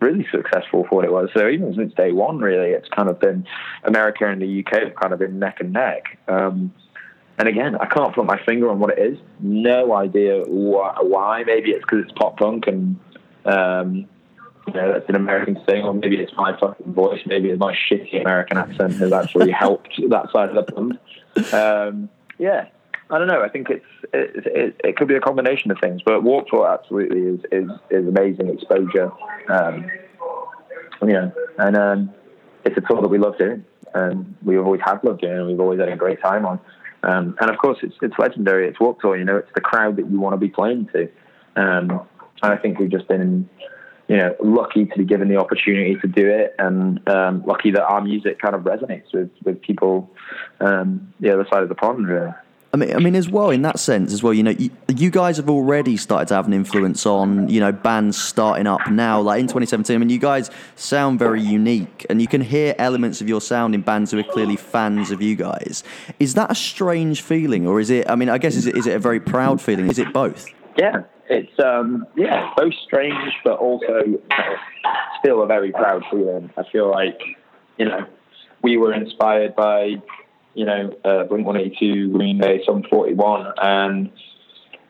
really 0.00 0.26
successful 0.30 0.86
for 0.88 0.96
what 0.96 1.04
it 1.04 1.12
was. 1.12 1.30
So 1.34 1.48
even 1.48 1.74
since 1.74 1.94
day 1.94 2.12
one, 2.12 2.38
really, 2.38 2.70
it's 2.70 2.88
kind 2.88 3.08
of 3.08 3.18
been 3.20 3.46
America 3.84 4.28
and 4.28 4.40
the 4.40 4.64
UK 4.64 4.82
have 4.84 4.94
kind 4.94 5.12
of 5.12 5.18
been 5.18 5.38
neck 5.38 5.58
and 5.60 5.72
neck. 5.72 6.18
Um, 6.28 6.74
and 7.38 7.48
again, 7.48 7.76
I 7.76 7.86
can't 7.86 8.14
put 8.14 8.26
my 8.26 8.40
finger 8.44 8.70
on 8.70 8.78
what 8.78 8.96
it 8.96 8.98
is. 8.98 9.18
No 9.40 9.92
idea 9.94 10.44
why. 10.46 11.42
Maybe 11.44 11.70
it's 11.70 11.84
because 11.84 12.04
it's 12.04 12.12
pop 12.12 12.36
punk 12.36 12.66
and 12.66 12.98
um, 13.44 14.06
you 14.66 14.74
know 14.74 14.92
that's 14.92 15.08
an 15.08 15.16
American 15.16 15.56
thing, 15.66 15.84
or 15.84 15.92
maybe 15.92 16.16
it's 16.16 16.32
my 16.36 16.58
fucking 16.58 16.94
voice. 16.94 17.20
Maybe 17.26 17.50
it's 17.50 17.58
my 17.58 17.74
shitty 17.74 18.20
American 18.20 18.56
accent 18.56 18.94
has 18.94 19.12
actually 19.12 19.50
helped 19.62 20.00
that 20.08 20.30
side 20.32 20.50
of 20.50 20.54
the 20.54 20.72
pond. 20.72 20.98
Um, 21.52 22.08
yeah, 22.38 22.68
I 23.10 23.18
don't 23.18 23.26
know. 23.26 23.42
I 23.42 23.48
think 23.48 23.68
it's 23.68 23.84
it, 24.12 24.46
it, 24.46 24.80
it, 24.84 24.96
could 24.96 25.08
be 25.08 25.16
a 25.16 25.20
combination 25.20 25.70
of 25.70 25.78
things, 25.80 26.02
but 26.04 26.22
Warped 26.22 26.50
Tour 26.50 26.66
absolutely 26.66 27.20
is 27.20 27.40
is, 27.50 27.70
is 27.90 28.08
amazing 28.08 28.48
exposure. 28.48 29.12
Um, 29.48 29.90
you 31.02 31.12
know, 31.12 31.32
and 31.58 31.76
um, 31.76 32.14
it's 32.64 32.76
a 32.78 32.80
tour 32.80 33.02
that 33.02 33.08
we 33.08 33.18
love 33.18 33.36
doing, 33.38 33.64
and 33.94 34.34
we 34.44 34.58
always 34.58 34.80
have 34.84 35.02
loved 35.04 35.20
doing, 35.20 35.38
and 35.38 35.46
we've 35.46 35.60
always 35.60 35.80
had 35.80 35.88
a 35.88 35.96
great 35.96 36.20
time 36.20 36.44
on. 36.44 36.60
Um, 37.02 37.36
and 37.40 37.50
of 37.50 37.58
course, 37.58 37.78
it's 37.82 37.94
it's 38.02 38.18
legendary. 38.18 38.68
It's 38.68 38.78
Tour. 38.78 39.16
You 39.16 39.24
know, 39.24 39.36
it's 39.36 39.50
the 39.54 39.60
crowd 39.60 39.96
that 39.96 40.10
you 40.10 40.20
want 40.20 40.34
to 40.34 40.38
be 40.38 40.48
playing 40.48 40.88
to. 40.92 41.08
Um, 41.56 42.06
and 42.42 42.52
I 42.52 42.56
think 42.56 42.78
we've 42.78 42.90
just 42.90 43.08
been, 43.08 43.48
you 44.08 44.16
know, 44.16 44.34
lucky 44.42 44.86
to 44.86 44.98
be 44.98 45.04
given 45.04 45.28
the 45.28 45.36
opportunity 45.36 45.96
to 45.96 46.08
do 46.08 46.28
it, 46.28 46.54
and 46.58 47.06
um, 47.08 47.44
lucky 47.46 47.70
that 47.72 47.82
our 47.82 48.00
music 48.00 48.40
kind 48.40 48.54
of 48.54 48.62
resonates 48.62 49.12
with 49.12 49.30
with 49.44 49.60
people 49.62 50.10
um, 50.60 51.12
the 51.20 51.32
other 51.32 51.46
side 51.50 51.62
of 51.62 51.68
the 51.68 51.74
pond. 51.74 52.08
Really. 52.08 52.32
I 52.74 52.76
mean, 52.76 52.92
I 52.92 52.98
mean, 52.98 53.14
as 53.14 53.28
well 53.28 53.50
in 53.50 53.62
that 53.62 53.78
sense 53.78 54.12
as 54.12 54.20
well. 54.20 54.34
You 54.34 54.42
know, 54.42 54.50
you, 54.50 54.68
you, 54.88 55.08
guys 55.08 55.36
have 55.36 55.48
already 55.48 55.96
started 55.96 56.26
to 56.26 56.34
have 56.34 56.48
an 56.48 56.52
influence 56.52 57.06
on 57.06 57.48
you 57.48 57.60
know 57.60 57.70
bands 57.70 58.20
starting 58.20 58.66
up 58.66 58.90
now. 58.90 59.20
Like 59.20 59.38
in 59.38 59.46
2017, 59.46 59.94
I 59.94 59.98
mean, 59.98 60.10
you 60.10 60.18
guys 60.18 60.50
sound 60.74 61.20
very 61.20 61.40
unique, 61.40 62.04
and 62.10 62.20
you 62.20 62.26
can 62.26 62.40
hear 62.40 62.74
elements 62.76 63.20
of 63.20 63.28
your 63.28 63.40
sound 63.40 63.76
in 63.76 63.82
bands 63.82 64.10
who 64.10 64.18
are 64.18 64.24
clearly 64.24 64.56
fans 64.56 65.12
of 65.12 65.22
you 65.22 65.36
guys. 65.36 65.84
Is 66.18 66.34
that 66.34 66.50
a 66.50 66.54
strange 66.56 67.22
feeling, 67.22 67.64
or 67.64 67.78
is 67.78 67.90
it? 67.90 68.10
I 68.10 68.16
mean, 68.16 68.28
I 68.28 68.38
guess 68.38 68.56
is 68.56 68.66
it 68.66 68.76
is 68.76 68.88
it 68.88 68.96
a 68.96 68.98
very 68.98 69.20
proud 69.20 69.62
feeling? 69.62 69.88
Is 69.88 70.00
it 70.00 70.12
both? 70.12 70.48
Yeah, 70.76 71.04
it's 71.28 71.56
um, 71.60 72.08
yeah, 72.16 72.50
both 72.56 72.74
strange, 72.84 73.34
but 73.44 73.56
also 73.56 74.02
still 75.20 75.42
a 75.44 75.46
very 75.46 75.70
proud 75.70 76.02
feeling. 76.10 76.50
I 76.56 76.64
feel 76.72 76.90
like 76.90 77.20
you 77.78 77.84
know 77.84 78.04
we 78.62 78.78
were 78.78 78.92
inspired 78.92 79.54
by 79.54 80.02
you 80.54 80.64
know, 80.64 80.92
uh, 81.04 81.24
Blink 81.24 81.46
182, 81.46 82.12
Green 82.12 82.38
Day, 82.38 82.60
Sum 82.64 82.82
41. 82.88 83.52
And, 83.58 84.10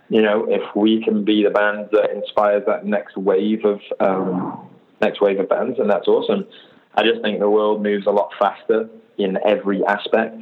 you 0.08 0.22
know, 0.22 0.46
if 0.48 0.62
we 0.76 1.02
can 1.02 1.24
be 1.24 1.42
the 1.42 1.50
band 1.50 1.88
that 1.92 2.10
inspires 2.14 2.62
that 2.66 2.84
next 2.84 3.16
wave 3.16 3.64
of, 3.64 3.80
um, 4.00 4.68
next 5.00 5.20
wave 5.20 5.40
of 5.40 5.48
bands, 5.48 5.78
and 5.78 5.90
that's 5.90 6.06
awesome. 6.06 6.46
I 6.94 7.02
just 7.02 7.22
think 7.22 7.40
the 7.40 7.50
world 7.50 7.82
moves 7.82 8.06
a 8.06 8.10
lot 8.10 8.30
faster 8.38 8.88
in 9.18 9.38
every 9.44 9.84
aspect 9.84 10.36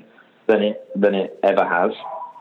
than 0.46 0.62
it, 0.62 0.88
than 0.96 1.14
it 1.14 1.38
ever 1.42 1.64
has. 1.64 1.92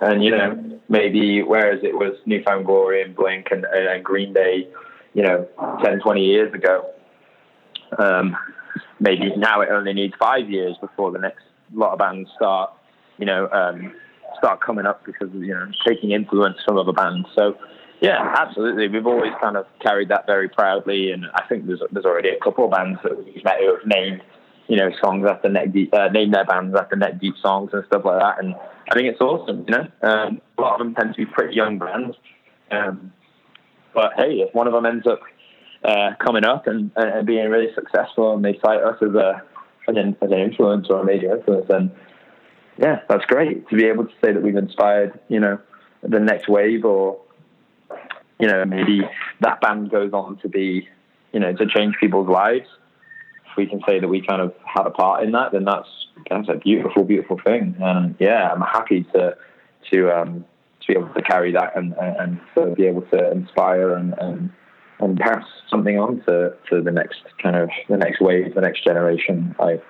And, 0.02 0.24
you 0.24 0.32
know, 0.32 0.80
maybe 0.89 1.44
whereas 1.44 1.80
it 1.84 1.94
was 1.94 2.17
New 2.26 2.44
Found 2.44 2.65
Glory 2.65 3.04
and 3.04 3.15
Blink 3.15 3.48
and, 3.52 3.65
and 3.65 4.04
Green 4.04 4.34
Day, 4.34 4.67
you 5.13 5.22
know, 5.22 5.48
10, 5.84 6.00
20 6.00 6.22
years 6.22 6.54
ago, 6.54 6.89
um, 8.00 8.36
maybe 9.00 9.36
now 9.36 9.62
it 9.62 9.70
only 9.70 9.94
needs 9.94 10.13
five 10.20 10.50
years 10.50 10.76
before 10.82 11.12
the 11.12 11.20
next 11.20 11.44
a 11.73 11.79
lot 11.79 11.93
of 11.93 11.99
bands 11.99 12.29
start, 12.36 12.71
you 13.17 13.25
know, 13.25 13.49
um, 13.49 13.93
start 14.38 14.62
coming 14.62 14.86
up 14.86 15.05
because 15.05 15.29
of, 15.29 15.43
you 15.43 15.53
know, 15.53 15.67
taking 15.86 16.12
influence 16.12 16.57
from 16.65 16.77
other 16.77 16.93
bands. 16.93 17.27
So, 17.36 17.57
yeah, 18.01 18.34
absolutely. 18.38 18.88
We've 18.88 19.05
always 19.05 19.31
kind 19.41 19.55
of 19.55 19.65
carried 19.79 20.10
that 20.10 20.25
very 20.25 20.49
proudly, 20.49 21.12
and 21.12 21.25
I 21.36 21.43
think 21.47 21.67
there's 21.67 21.81
there's 21.91 22.05
already 22.05 22.29
a 22.29 22.39
couple 22.43 22.65
of 22.65 22.71
bands 22.71 22.99
that 23.03 23.15
we've 23.17 23.43
met 23.43 23.57
who 23.60 23.75
have 23.75 23.86
named, 23.86 24.21
you 24.67 24.77
know, 24.77 24.89
songs 25.03 25.27
after 25.29 25.49
neck 25.49 25.71
deep, 25.71 25.93
uh, 25.93 26.07
named 26.10 26.34
their 26.34 26.45
bands 26.45 26.75
after 26.75 26.95
neck 26.95 27.19
deep 27.21 27.36
songs 27.41 27.69
and 27.73 27.84
stuff 27.86 28.03
like 28.03 28.19
that. 28.19 28.43
And 28.43 28.55
I 28.89 28.95
think 28.95 29.07
it's 29.07 29.21
awesome. 29.21 29.65
You 29.67 29.75
know, 29.77 29.88
um, 30.01 30.41
a 30.57 30.62
lot 30.62 30.73
of 30.73 30.79
them 30.79 30.95
tend 30.95 31.13
to 31.13 31.17
be 31.17 31.25
pretty 31.25 31.55
young 31.55 31.77
bands, 31.77 32.17
um, 32.71 33.13
but 33.93 34.13
hey, 34.17 34.41
if 34.41 34.53
one 34.55 34.65
of 34.67 34.73
them 34.73 34.86
ends 34.86 35.05
up 35.05 35.19
uh, 35.84 36.12
coming 36.25 36.43
up 36.43 36.65
and, 36.65 36.91
and 36.95 37.27
being 37.27 37.49
really 37.49 37.69
successful, 37.75 38.34
and 38.34 38.43
they 38.43 38.57
cite 38.65 38.81
us 38.81 38.97
as 39.01 39.13
a 39.13 39.43
an, 39.97 40.15
an 40.21 40.34
influence 40.34 40.88
or 40.89 41.01
a 41.01 41.06
major 41.06 41.36
influence, 41.36 41.65
then 41.69 41.91
yeah, 42.77 43.01
that's 43.08 43.25
great 43.25 43.67
to 43.69 43.75
be 43.75 43.86
able 43.86 44.06
to 44.06 44.13
say 44.23 44.34
that 44.34 44.41
we've 44.41 44.56
inspired, 44.56 45.19
you 45.27 45.39
know, 45.39 45.60
the 46.01 46.19
next 46.19 46.47
wave 46.47 46.84
or, 46.84 47.19
you 48.39 48.47
know, 48.47 48.65
maybe 48.65 49.01
that 49.41 49.62
band 49.62 49.91
goes 49.91 50.13
on 50.13 50.38
to 50.38 50.49
be, 50.49 50.88
you 51.32 51.39
know, 51.39 51.54
to 51.54 51.65
change 51.67 51.95
people's 51.99 52.27
lives. 52.27 52.67
If 53.51 53.58
we 53.58 53.67
can 53.67 53.82
say 53.88 53.99
that 53.99 54.08
we 54.08 54.25
kind 54.25 54.41
of 54.41 54.54
had 54.65 54.88
a 54.88 54.89
part 54.89 55.23
in 55.23 55.32
that, 55.34 55.51
then 55.51 55.65
that's, 55.65 55.88
that's 56.30 56.49
a 56.49 56.56
beautiful, 56.56 57.04
beautiful 57.04 57.39
thing. 57.45 57.75
And 57.80 58.15
yeah, 58.19 58.51
I'm 58.51 58.62
happy 58.62 59.04
to, 59.13 59.36
to, 59.91 60.17
um, 60.17 60.45
to 60.80 60.88
be 60.88 60.93
able 60.97 61.13
to 61.13 61.21
carry 61.21 61.51
that 61.51 61.77
and, 61.77 61.93
and, 62.01 62.39
and 62.56 62.75
be 62.75 62.88
able 62.88 63.04
to 63.04 63.32
inspire 63.32 63.93
and, 63.95 64.15
and 64.17 64.51
and 65.02 65.20
pass 65.20 65.44
something 65.70 65.98
on 65.98 66.22
to, 66.28 66.56
to 66.70 66.82
the 66.82 66.92
next 66.92 67.22
kind 67.42 67.56
of 67.56 67.70
the 67.90 67.98
next 67.98 68.22
wave, 68.22 68.54
the 68.56 68.62
next 68.62 68.84
generation. 68.84 69.56
Like, 69.60 69.84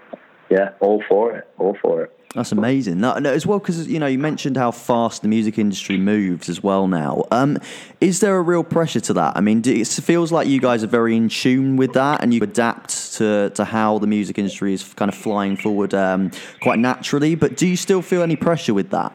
yeah, 0.50 0.71
all 0.80 1.04
for 1.08 1.36
it, 1.36 1.47
all 1.58 1.78
for 1.82 2.04
it. 2.04 2.17
That's 2.36 2.54
amazing. 2.54 3.02
No, 3.02 3.17
no, 3.19 3.32
as 3.32 3.45
well, 3.45 3.60
because 3.60 3.88
you 3.89 4.00
know 4.00 4.08
you 4.08 4.17
mentioned 4.17 4.56
how 4.56 4.71
fast 4.71 5.21
the 5.21 5.28
music 5.28 5.60
industry 5.60 5.97
moves 5.97 6.47
as 6.47 6.63
well 6.63 6.88
now. 6.88 7.26
Um, 7.30 7.58
is 8.00 8.21
there 8.21 8.38
a 8.38 8.41
real 8.41 8.63
pressure 8.63 9.02
to 9.02 9.13
that? 9.13 9.36
I 9.36 9.41
mean, 9.41 9.62
it 9.65 9.88
feels 9.88 10.32
like 10.32 10.47
you 10.47 10.62
guys 10.62 10.82
are 10.84 10.88
very 10.88 11.15
in 11.17 11.28
tune 11.28 11.76
with 11.76 11.91
that, 11.93 12.24
and 12.24 12.34
you 12.34 12.41
adapt 12.41 13.13
to 13.15 13.50
to 13.56 13.65
how 13.65 14.00
the 14.00 14.08
music 14.08 14.38
industry 14.38 14.74
is 14.74 14.93
kind 14.93 15.10
of 15.10 15.17
flying 15.17 15.58
forward 15.58 15.93
um, 15.93 16.32
quite 16.62 16.80
naturally. 16.80 17.36
But 17.36 17.58
do 17.58 17.67
you 17.67 17.76
still 17.76 18.02
feel 18.02 18.21
any 18.21 18.38
pressure 18.38 18.74
with 18.74 18.91
that? 18.91 19.13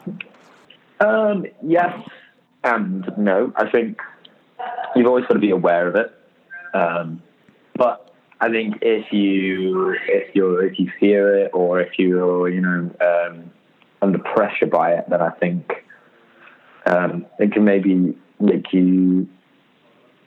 Um, 1.00 1.46
yes 1.62 1.92
and 2.66 3.10
no. 3.16 3.52
I 3.56 3.70
think 3.70 4.00
you've 4.96 5.06
always 5.06 5.26
got 5.26 5.34
to 5.34 5.40
be 5.40 5.50
aware 5.50 5.88
of 5.88 5.96
it. 5.96 6.12
Um, 6.74 7.22
but 7.74 8.14
I 8.40 8.50
think 8.50 8.78
if 8.82 9.12
you 9.12 9.96
if 10.08 10.34
you 10.34 10.58
if 10.58 10.78
you 10.78 10.90
fear 10.98 11.38
it 11.44 11.50
or 11.54 11.80
if 11.80 11.98
you're 11.98 12.48
you 12.48 12.60
know 12.60 12.90
um, 13.00 13.50
under 14.02 14.18
pressure 14.18 14.66
by 14.66 14.92
it, 14.92 15.04
then 15.08 15.22
I 15.22 15.30
think 15.30 15.72
um, 16.86 17.26
it 17.38 17.52
can 17.52 17.64
maybe 17.64 18.16
make 18.38 18.72
you 18.72 19.28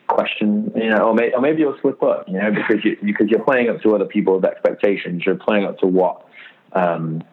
question, 0.08 0.72
you 0.76 0.90
know, 0.90 1.10
or, 1.10 1.14
may, 1.14 1.32
or 1.34 1.40
maybe 1.40 1.62
you'll 1.62 1.78
slip 1.82 2.02
up, 2.02 2.28
you 2.28 2.34
know, 2.34 2.52
because 2.52 2.84
you 2.84 2.98
because 3.04 3.28
you're 3.30 3.44
playing 3.44 3.70
up 3.70 3.82
to 3.82 3.96
other 3.96 4.06
people's 4.06 4.44
expectations. 4.44 5.24
You're 5.26 5.36
playing 5.36 5.66
up 5.66 5.78
to 5.80 5.88
what 5.88 6.26
um, 6.74 7.24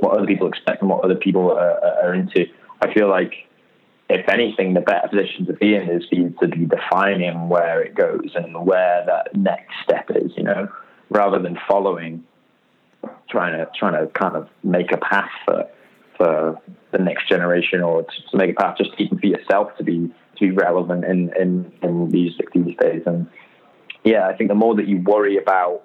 what 0.00 0.16
other 0.16 0.26
people 0.26 0.48
expect 0.48 0.80
and 0.80 0.90
what 0.90 1.04
other 1.04 1.14
people 1.14 1.52
are, 1.52 1.78
are 2.04 2.14
into. 2.14 2.46
I 2.82 2.92
feel 2.92 3.08
like 3.08 3.32
if 4.08 4.28
anything, 4.28 4.74
the 4.74 4.80
better 4.80 5.08
position 5.08 5.46
to 5.46 5.54
be 5.54 5.74
in 5.74 5.88
is 5.88 6.04
for 6.08 6.14
you 6.14 6.34
to 6.40 6.48
be 6.48 6.66
defining 6.66 7.48
where 7.48 7.82
it 7.82 7.94
goes 7.94 8.32
and 8.34 8.66
where 8.66 9.04
that 9.06 9.34
next 9.34 9.72
step 9.82 10.10
is, 10.10 10.32
you 10.36 10.42
know, 10.42 10.68
rather 11.08 11.38
than 11.38 11.58
following, 11.66 12.24
trying 13.30 13.56
to 13.58 13.70
trying 13.78 13.94
to 13.94 14.12
kind 14.12 14.36
of 14.36 14.48
make 14.62 14.92
a 14.92 14.98
path 14.98 15.30
for 15.44 15.68
for 16.16 16.60
the 16.92 16.98
next 16.98 17.28
generation 17.28 17.80
or 17.80 18.02
to, 18.02 18.36
make 18.36 18.50
a 18.50 18.54
path 18.54 18.76
just 18.78 18.90
even 18.98 19.18
for 19.18 19.26
yourself 19.26 19.76
to 19.78 19.84
be 19.84 20.12
to 20.36 20.40
be 20.40 20.50
relevant 20.50 21.04
in 21.04 21.32
in, 21.40 21.72
in 21.82 22.10
music 22.10 22.52
these 22.52 22.76
days. 22.78 23.02
And 23.06 23.26
yeah, 24.04 24.28
I 24.28 24.36
think 24.36 24.48
the 24.48 24.54
more 24.54 24.74
that 24.76 24.86
you 24.86 24.98
worry 24.98 25.38
about 25.38 25.82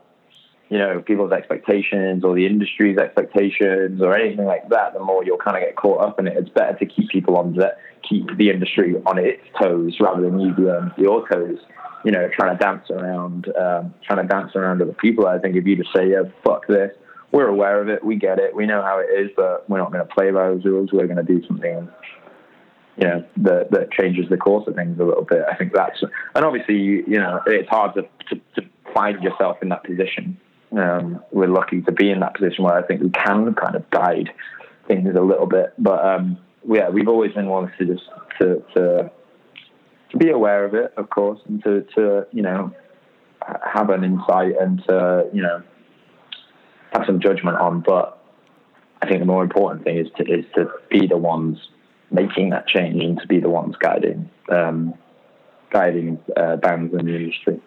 you 0.69 0.77
know, 0.77 1.01
people's 1.01 1.31
expectations 1.31 2.23
or 2.23 2.35
the 2.35 2.45
industry's 2.45 2.97
expectations 2.97 4.01
or 4.01 4.15
anything 4.15 4.45
like 4.45 4.69
that, 4.69 4.93
the 4.93 4.99
more 4.99 5.25
you'll 5.25 5.37
kind 5.37 5.57
of 5.57 5.63
get 5.63 5.75
caught 5.75 6.01
up 6.01 6.19
in 6.19 6.27
it. 6.27 6.37
It's 6.37 6.49
better 6.49 6.77
to 6.77 6.85
keep 6.85 7.09
people 7.09 7.37
on 7.37 7.55
the 7.55 7.75
keep 8.07 8.25
the 8.37 8.49
industry 8.49 8.95
on 9.05 9.17
its 9.17 9.41
toes 9.61 9.97
rather 9.99 10.21
than 10.21 10.39
you 10.39 10.53
be 10.53 10.63
on 10.63 10.93
your 10.97 11.27
toes. 11.27 11.57
You 12.05 12.11
know, 12.11 12.29
trying 12.33 12.57
to 12.57 12.63
dance 12.63 12.89
around, 12.91 13.47
um, 13.57 13.93
trying 14.07 14.25
to 14.25 14.27
dance 14.27 14.55
around 14.55 14.81
other 14.81 14.93
people. 14.93 15.27
I 15.27 15.37
think 15.39 15.55
if 15.55 15.65
you 15.65 15.75
just 15.75 15.93
say, 15.93 16.11
"Yeah, 16.11 16.23
fuck 16.45 16.67
this," 16.67 16.91
we're 17.31 17.47
aware 17.47 17.81
of 17.81 17.89
it, 17.89 18.05
we 18.05 18.15
get 18.15 18.39
it, 18.39 18.55
we 18.55 18.65
know 18.65 18.81
how 18.81 18.99
it 18.99 19.07
is, 19.11 19.31
but 19.35 19.69
we're 19.69 19.79
not 19.79 19.91
going 19.91 20.07
to 20.07 20.13
play 20.13 20.31
by 20.31 20.49
those 20.49 20.63
rules. 20.63 20.91
We're 20.93 21.07
going 21.07 21.17
to 21.17 21.23
do 21.23 21.45
something 21.47 21.89
you 22.97 23.07
know 23.07 23.25
that 23.37 23.71
that 23.71 23.91
changes 23.91 24.25
the 24.29 24.37
course 24.37 24.67
of 24.67 24.75
things 24.75 24.99
a 24.99 25.03
little 25.03 25.23
bit. 25.23 25.41
I 25.49 25.55
think 25.55 25.73
that's 25.73 26.01
and 26.35 26.45
obviously 26.45 26.75
you, 26.75 27.03
you 27.07 27.17
know 27.17 27.41
it's 27.47 27.69
hard 27.69 27.95
to, 27.95 28.03
to, 28.29 28.41
to 28.55 28.67
find 28.93 29.21
yourself 29.23 29.57
in 29.61 29.69
that 29.69 29.83
position 29.83 30.37
um, 30.77 31.23
we're 31.31 31.47
lucky 31.47 31.81
to 31.81 31.91
be 31.91 32.11
in 32.11 32.19
that 32.19 32.35
position 32.35 32.63
where 32.63 32.75
I 32.75 32.85
think 32.85 33.01
we 33.01 33.09
can 33.09 33.53
kind 33.53 33.75
of 33.75 33.89
guide 33.89 34.29
things 34.87 35.09
a 35.15 35.21
little 35.21 35.47
bit. 35.47 35.73
But 35.77 36.05
um, 36.05 36.37
yeah, 36.67 36.89
we've 36.89 37.07
always 37.07 37.33
been 37.33 37.47
ones 37.47 37.71
to 37.79 37.85
just 37.85 38.03
to, 38.39 38.63
to 38.75 39.11
to 40.11 40.17
be 40.17 40.29
aware 40.29 40.65
of 40.65 40.73
it, 40.73 40.93
of 40.97 41.09
course, 41.09 41.39
and 41.47 41.63
to 41.63 41.85
to 41.95 42.27
you 42.31 42.41
know 42.41 42.73
have 43.73 43.89
an 43.89 44.03
insight 44.03 44.53
and 44.59 44.83
to 44.87 45.29
you 45.33 45.41
know 45.41 45.63
have 46.93 47.03
some 47.05 47.19
judgment 47.19 47.57
on. 47.57 47.81
But 47.81 48.21
I 49.01 49.07
think 49.07 49.19
the 49.19 49.25
more 49.25 49.43
important 49.43 49.83
thing 49.83 49.97
is 49.97 50.07
to 50.17 50.23
is 50.23 50.45
to 50.55 50.69
be 50.89 51.07
the 51.07 51.17
ones 51.17 51.57
making 52.11 52.49
that 52.49 52.67
change 52.67 53.03
and 53.03 53.19
to 53.19 53.27
be 53.27 53.39
the 53.39 53.49
ones 53.49 53.75
guiding 53.79 54.29
um, 54.51 54.93
guiding 55.71 56.19
uh, 56.35 56.57
bands 56.57 56.93
in 56.93 57.05
the 57.05 57.15
industry. 57.15 57.61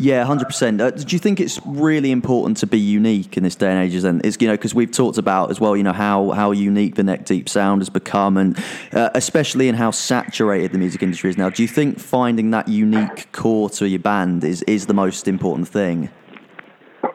Yeah, 0.00 0.24
hundred 0.24 0.44
uh, 0.44 0.48
percent. 0.48 0.78
Do 0.78 1.14
you 1.14 1.18
think 1.18 1.40
it's 1.40 1.60
really 1.66 2.10
important 2.10 2.56
to 2.58 2.66
be 2.66 2.78
unique 2.78 3.36
in 3.36 3.42
this 3.42 3.54
day 3.54 3.70
and 3.70 3.84
age? 3.84 4.00
Then 4.00 4.22
it's 4.24 4.38
you 4.40 4.48
know 4.48 4.54
because 4.54 4.74
we've 4.74 4.90
talked 4.90 5.18
about 5.18 5.50
as 5.50 5.60
well, 5.60 5.76
you 5.76 5.82
know 5.82 5.92
how 5.92 6.30
how 6.30 6.52
unique 6.52 6.94
the 6.94 7.02
neck 7.02 7.26
deep 7.26 7.50
sound 7.50 7.82
has 7.82 7.90
become, 7.90 8.38
and 8.38 8.58
uh, 8.94 9.10
especially 9.14 9.68
in 9.68 9.74
how 9.74 9.90
saturated 9.90 10.72
the 10.72 10.78
music 10.78 11.02
industry 11.02 11.28
is 11.28 11.36
now. 11.36 11.50
Do 11.50 11.60
you 11.60 11.68
think 11.68 11.98
finding 11.98 12.50
that 12.52 12.66
unique 12.66 13.30
core 13.32 13.68
to 13.70 13.86
your 13.86 13.98
band 13.98 14.42
is 14.42 14.62
is 14.62 14.86
the 14.86 14.94
most 14.94 15.28
important 15.28 15.68
thing? 15.68 16.08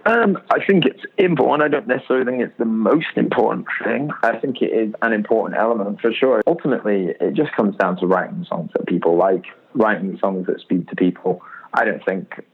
Um, 0.06 0.38
I 0.52 0.64
think 0.64 0.86
it's 0.86 1.02
important. 1.18 1.64
I 1.64 1.68
don't 1.68 1.88
necessarily 1.88 2.26
think 2.26 2.44
it's 2.44 2.58
the 2.60 2.66
most 2.66 3.18
important 3.18 3.66
thing. 3.84 4.12
I 4.22 4.38
think 4.38 4.62
it 4.62 4.72
is 4.72 4.94
an 5.02 5.12
important 5.12 5.60
element 5.60 6.02
for 6.02 6.14
sure. 6.14 6.44
Ultimately, 6.46 7.16
it 7.20 7.34
just 7.34 7.52
comes 7.54 7.76
down 7.78 7.98
to 7.98 8.06
writing 8.06 8.46
songs 8.48 8.70
that 8.76 8.86
people 8.86 9.18
like, 9.18 9.46
writing 9.74 10.20
songs 10.20 10.46
that 10.46 10.60
speak 10.60 10.88
to 10.90 10.96
people. 10.96 11.42
I 11.74 11.84
don't 11.84 12.06
think 12.06 12.46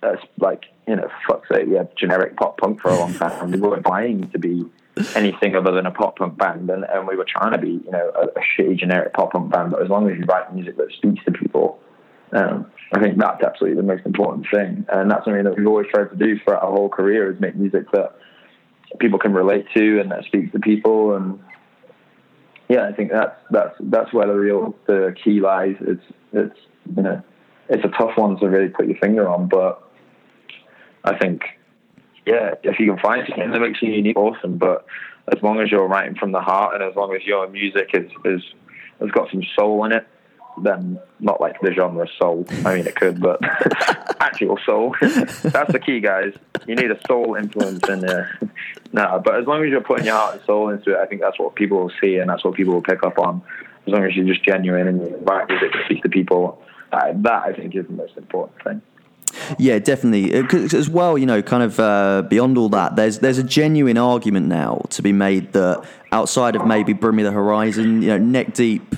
that's 0.00 0.22
like 0.38 0.64
you 0.88 0.96
know, 0.96 1.08
fuck's 1.28 1.48
sake, 1.48 1.66
we 1.68 1.76
had 1.76 1.96
generic 1.96 2.36
pop 2.36 2.58
punk 2.58 2.80
for 2.80 2.88
a 2.88 2.98
long 2.98 3.14
time. 3.14 3.52
we 3.52 3.60
weren't 3.60 3.86
trying 3.86 4.28
to 4.30 4.38
be 4.38 4.64
anything 5.14 5.54
other 5.54 5.70
than 5.70 5.86
a 5.86 5.90
pop 5.90 6.18
punk 6.18 6.36
band, 6.36 6.68
and, 6.68 6.84
and 6.84 7.06
we 7.06 7.16
were 7.16 7.26
trying 7.26 7.52
to 7.52 7.58
be 7.58 7.80
you 7.84 7.90
know 7.90 8.10
a, 8.16 8.26
a 8.26 8.42
shitty 8.42 8.78
generic 8.78 9.12
pop 9.12 9.32
punk 9.32 9.52
band. 9.52 9.70
But 9.70 9.82
as 9.82 9.88
long 9.88 10.10
as 10.10 10.18
you 10.18 10.24
write 10.24 10.52
music 10.54 10.76
that 10.78 10.90
speaks 10.92 11.24
to 11.24 11.32
people, 11.32 11.78
um, 12.32 12.66
I 12.92 13.00
think 13.00 13.18
that's 13.18 13.42
absolutely 13.42 13.76
the 13.76 13.86
most 13.86 14.04
important 14.04 14.46
thing, 14.52 14.84
and 14.88 15.10
that's 15.10 15.24
something 15.24 15.44
that 15.44 15.56
we've 15.56 15.66
always 15.66 15.86
tried 15.92 16.10
to 16.10 16.16
do 16.16 16.38
throughout 16.40 16.62
our 16.62 16.70
whole 16.70 16.88
career 16.88 17.32
is 17.32 17.40
make 17.40 17.54
music 17.54 17.90
that 17.92 18.16
people 18.98 19.20
can 19.20 19.32
relate 19.32 19.66
to 19.72 20.00
and 20.00 20.10
that 20.10 20.24
speaks 20.24 20.50
to 20.50 20.58
people 20.58 21.14
and 21.14 21.38
yeah, 22.68 22.86
I 22.86 22.92
think 22.92 23.10
that's 23.10 23.36
that's 23.50 23.74
that's 23.80 24.12
where 24.12 24.28
the 24.28 24.34
real 24.34 24.76
the 24.86 25.14
key 25.24 25.40
lies. 25.40 25.74
It's 25.80 26.04
it's 26.32 26.58
you 26.96 27.02
know 27.02 27.20
it's 27.68 27.84
a 27.84 27.88
tough 27.88 28.16
one 28.16 28.38
to 28.38 28.48
really 28.48 28.68
put 28.68 28.86
your 28.86 28.96
finger 28.98 29.28
on, 29.28 29.48
but 29.48 29.89
I 31.04 31.16
think 31.18 31.42
yeah, 32.26 32.54
if 32.62 32.78
you 32.78 32.86
can 32.86 32.98
find 32.98 33.26
something 33.28 33.50
that 33.50 33.60
makes 33.60 33.82
you 33.82 33.92
unique, 33.92 34.16
awesome. 34.16 34.58
But 34.58 34.86
as 35.34 35.42
long 35.42 35.60
as 35.60 35.70
you're 35.70 35.86
writing 35.86 36.16
from 36.16 36.32
the 36.32 36.40
heart 36.40 36.74
and 36.74 36.82
as 36.82 36.94
long 36.94 37.14
as 37.14 37.24
your 37.24 37.48
music 37.48 37.90
is 37.94 38.10
is 38.24 38.42
has 39.00 39.10
got 39.10 39.30
some 39.30 39.42
soul 39.56 39.84
in 39.84 39.92
it, 39.92 40.06
then 40.62 41.00
not 41.18 41.40
like 41.40 41.60
the 41.60 41.72
genre 41.72 42.06
soul. 42.18 42.46
I 42.64 42.76
mean, 42.76 42.86
it 42.86 42.94
could, 42.94 43.20
but 43.20 43.40
actual 44.20 44.58
soul. 44.66 44.94
That's 45.00 45.72
the 45.72 45.80
key, 45.84 46.00
guys. 46.00 46.34
You 46.66 46.76
need 46.76 46.90
a 46.90 47.00
soul 47.06 47.34
influence 47.34 47.88
in 47.88 48.00
there. 48.00 48.38
no, 48.92 49.20
but 49.24 49.36
as 49.36 49.46
long 49.46 49.64
as 49.64 49.70
you're 49.70 49.80
putting 49.80 50.06
your 50.06 50.16
heart 50.16 50.36
and 50.36 50.44
soul 50.44 50.68
into 50.68 50.92
it, 50.92 50.98
I 50.98 51.06
think 51.06 51.22
that's 51.22 51.38
what 51.38 51.54
people 51.54 51.78
will 51.78 51.92
see 52.00 52.16
and 52.16 52.28
that's 52.28 52.44
what 52.44 52.54
people 52.54 52.74
will 52.74 52.82
pick 52.82 53.02
up 53.02 53.18
on. 53.18 53.42
As 53.86 53.92
long 53.92 54.04
as 54.04 54.14
you're 54.14 54.26
just 54.26 54.44
genuine 54.44 54.86
and 54.88 55.00
you 55.00 55.16
write 55.22 55.48
music 55.48 55.72
to 55.72 55.78
speak 55.86 56.02
to 56.02 56.10
people, 56.10 56.62
uh, 56.92 57.12
that 57.14 57.42
I 57.44 57.54
think 57.54 57.74
is 57.74 57.86
the 57.86 57.92
most 57.92 58.16
important 58.16 58.62
thing. 58.62 58.82
Yeah, 59.58 59.78
definitely. 59.78 60.34
Uh, 60.34 60.76
as 60.76 60.88
well, 60.88 61.18
you 61.18 61.26
know, 61.26 61.42
kind 61.42 61.62
of 61.62 61.78
uh, 61.80 62.22
beyond 62.28 62.58
all 62.58 62.68
that, 62.70 62.96
there's 62.96 63.18
there's 63.18 63.38
a 63.38 63.44
genuine 63.44 63.98
argument 63.98 64.46
now 64.46 64.84
to 64.90 65.02
be 65.02 65.12
made 65.12 65.52
that 65.52 65.84
outside 66.12 66.56
of 66.56 66.66
maybe 66.66 66.92
Bring 66.92 67.16
Me 67.16 67.22
the 67.22 67.32
Horizon, 67.32 68.02
you 68.02 68.08
know, 68.08 68.18
Neck 68.18 68.54
Deep 68.54 68.96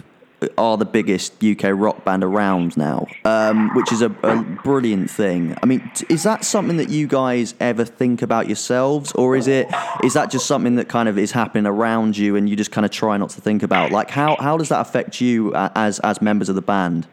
are 0.59 0.77
the 0.77 0.85
biggest 0.85 1.43
UK 1.43 1.71
rock 1.73 2.05
band 2.05 2.25
around 2.25 2.77
now, 2.77 3.07
um, 3.25 3.71
which 3.75 3.93
is 3.93 4.03
a, 4.03 4.11
a, 4.23 4.43
brilliant 4.43 5.11
thing. 5.11 5.57
I 5.63 5.67
mean, 5.67 5.89
is 6.09 6.23
that 6.25 6.45
something 6.45 6.77
that 6.79 6.89
you 6.89 7.07
guys 7.07 7.55
ever 7.61 7.85
think 7.85 8.23
about 8.23 8.47
yourselves, 8.47 9.13
or 9.13 9.37
is 9.37 9.47
it 9.47 9.69
is 10.03 10.15
that 10.15 10.31
just 10.31 10.47
something 10.47 10.77
that 10.77 10.89
kind 10.89 11.09
of 11.09 11.19
is 11.19 11.33
happening 11.33 11.67
around 11.67 12.17
you 12.17 12.37
and 12.37 12.49
you 12.49 12.57
just 12.57 12.73
kind 12.73 12.85
of 12.85 12.91
try 12.91 13.17
not 13.17 13.31
to 13.31 13.41
think 13.41 13.63
about? 13.63 13.91
Like, 13.91 14.11
how 14.11 14.37
how 14.39 14.57
does 14.57 14.69
that 14.71 14.81
affect 14.81 15.21
you 15.21 15.55
as 15.55 15.99
as 16.01 16.21
members 16.21 16.49
of 16.49 16.55
the 16.55 16.63
band? 16.63 17.07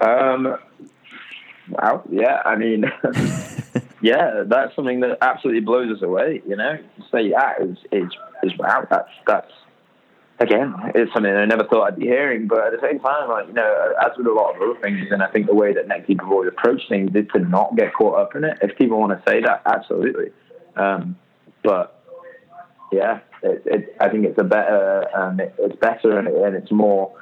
Um, 0.00 0.58
well, 1.70 2.02
yeah, 2.10 2.42
I 2.44 2.56
mean, 2.56 2.84
yeah, 4.00 4.44
that's 4.46 4.74
something 4.74 5.00
that 5.00 5.18
absolutely 5.20 5.62
blows 5.62 5.96
us 5.96 6.02
away. 6.02 6.42
You 6.46 6.56
know, 6.56 6.78
say 7.10 7.30
that 7.30 7.60
is 7.60 7.78
is 7.92 8.52
wow, 8.58 8.86
that's 8.88 9.10
that's 9.26 9.52
again, 10.38 10.74
it's 10.94 11.12
something 11.12 11.32
I 11.32 11.44
never 11.44 11.64
thought 11.64 11.88
I'd 11.88 11.98
be 11.98 12.06
hearing. 12.06 12.46
But 12.46 12.66
at 12.66 12.72
the 12.72 12.86
same 12.86 13.00
time, 13.00 13.28
like 13.28 13.48
you 13.48 13.54
know, 13.54 13.94
as 14.04 14.16
with 14.16 14.26
a 14.26 14.32
lot 14.32 14.54
of 14.54 14.62
other 14.62 14.80
things, 14.80 15.08
and 15.10 15.22
I 15.22 15.28
think 15.28 15.46
the 15.46 15.54
way 15.54 15.72
that 15.72 15.88
Neck 15.88 16.06
Deep 16.06 16.22
always 16.22 16.48
approached 16.48 16.88
things 16.88 17.10
is 17.14 17.26
to 17.34 17.40
not 17.40 17.76
get 17.76 17.94
caught 17.94 18.18
up 18.18 18.36
in 18.36 18.44
it. 18.44 18.58
If 18.62 18.76
people 18.76 19.00
want 19.00 19.12
to 19.12 19.30
say 19.30 19.40
that, 19.40 19.62
absolutely. 19.66 20.30
Um, 20.76 21.16
but 21.62 22.02
yeah, 22.92 23.20
it, 23.42 23.62
it, 23.66 23.96
I 24.00 24.08
think 24.08 24.26
it's 24.26 24.38
a 24.38 24.44
better, 24.44 25.04
um, 25.16 25.40
it, 25.40 25.54
it's 25.58 25.76
better, 25.76 26.18
and, 26.18 26.28
and 26.28 26.54
it's 26.54 26.70
more 26.70 27.12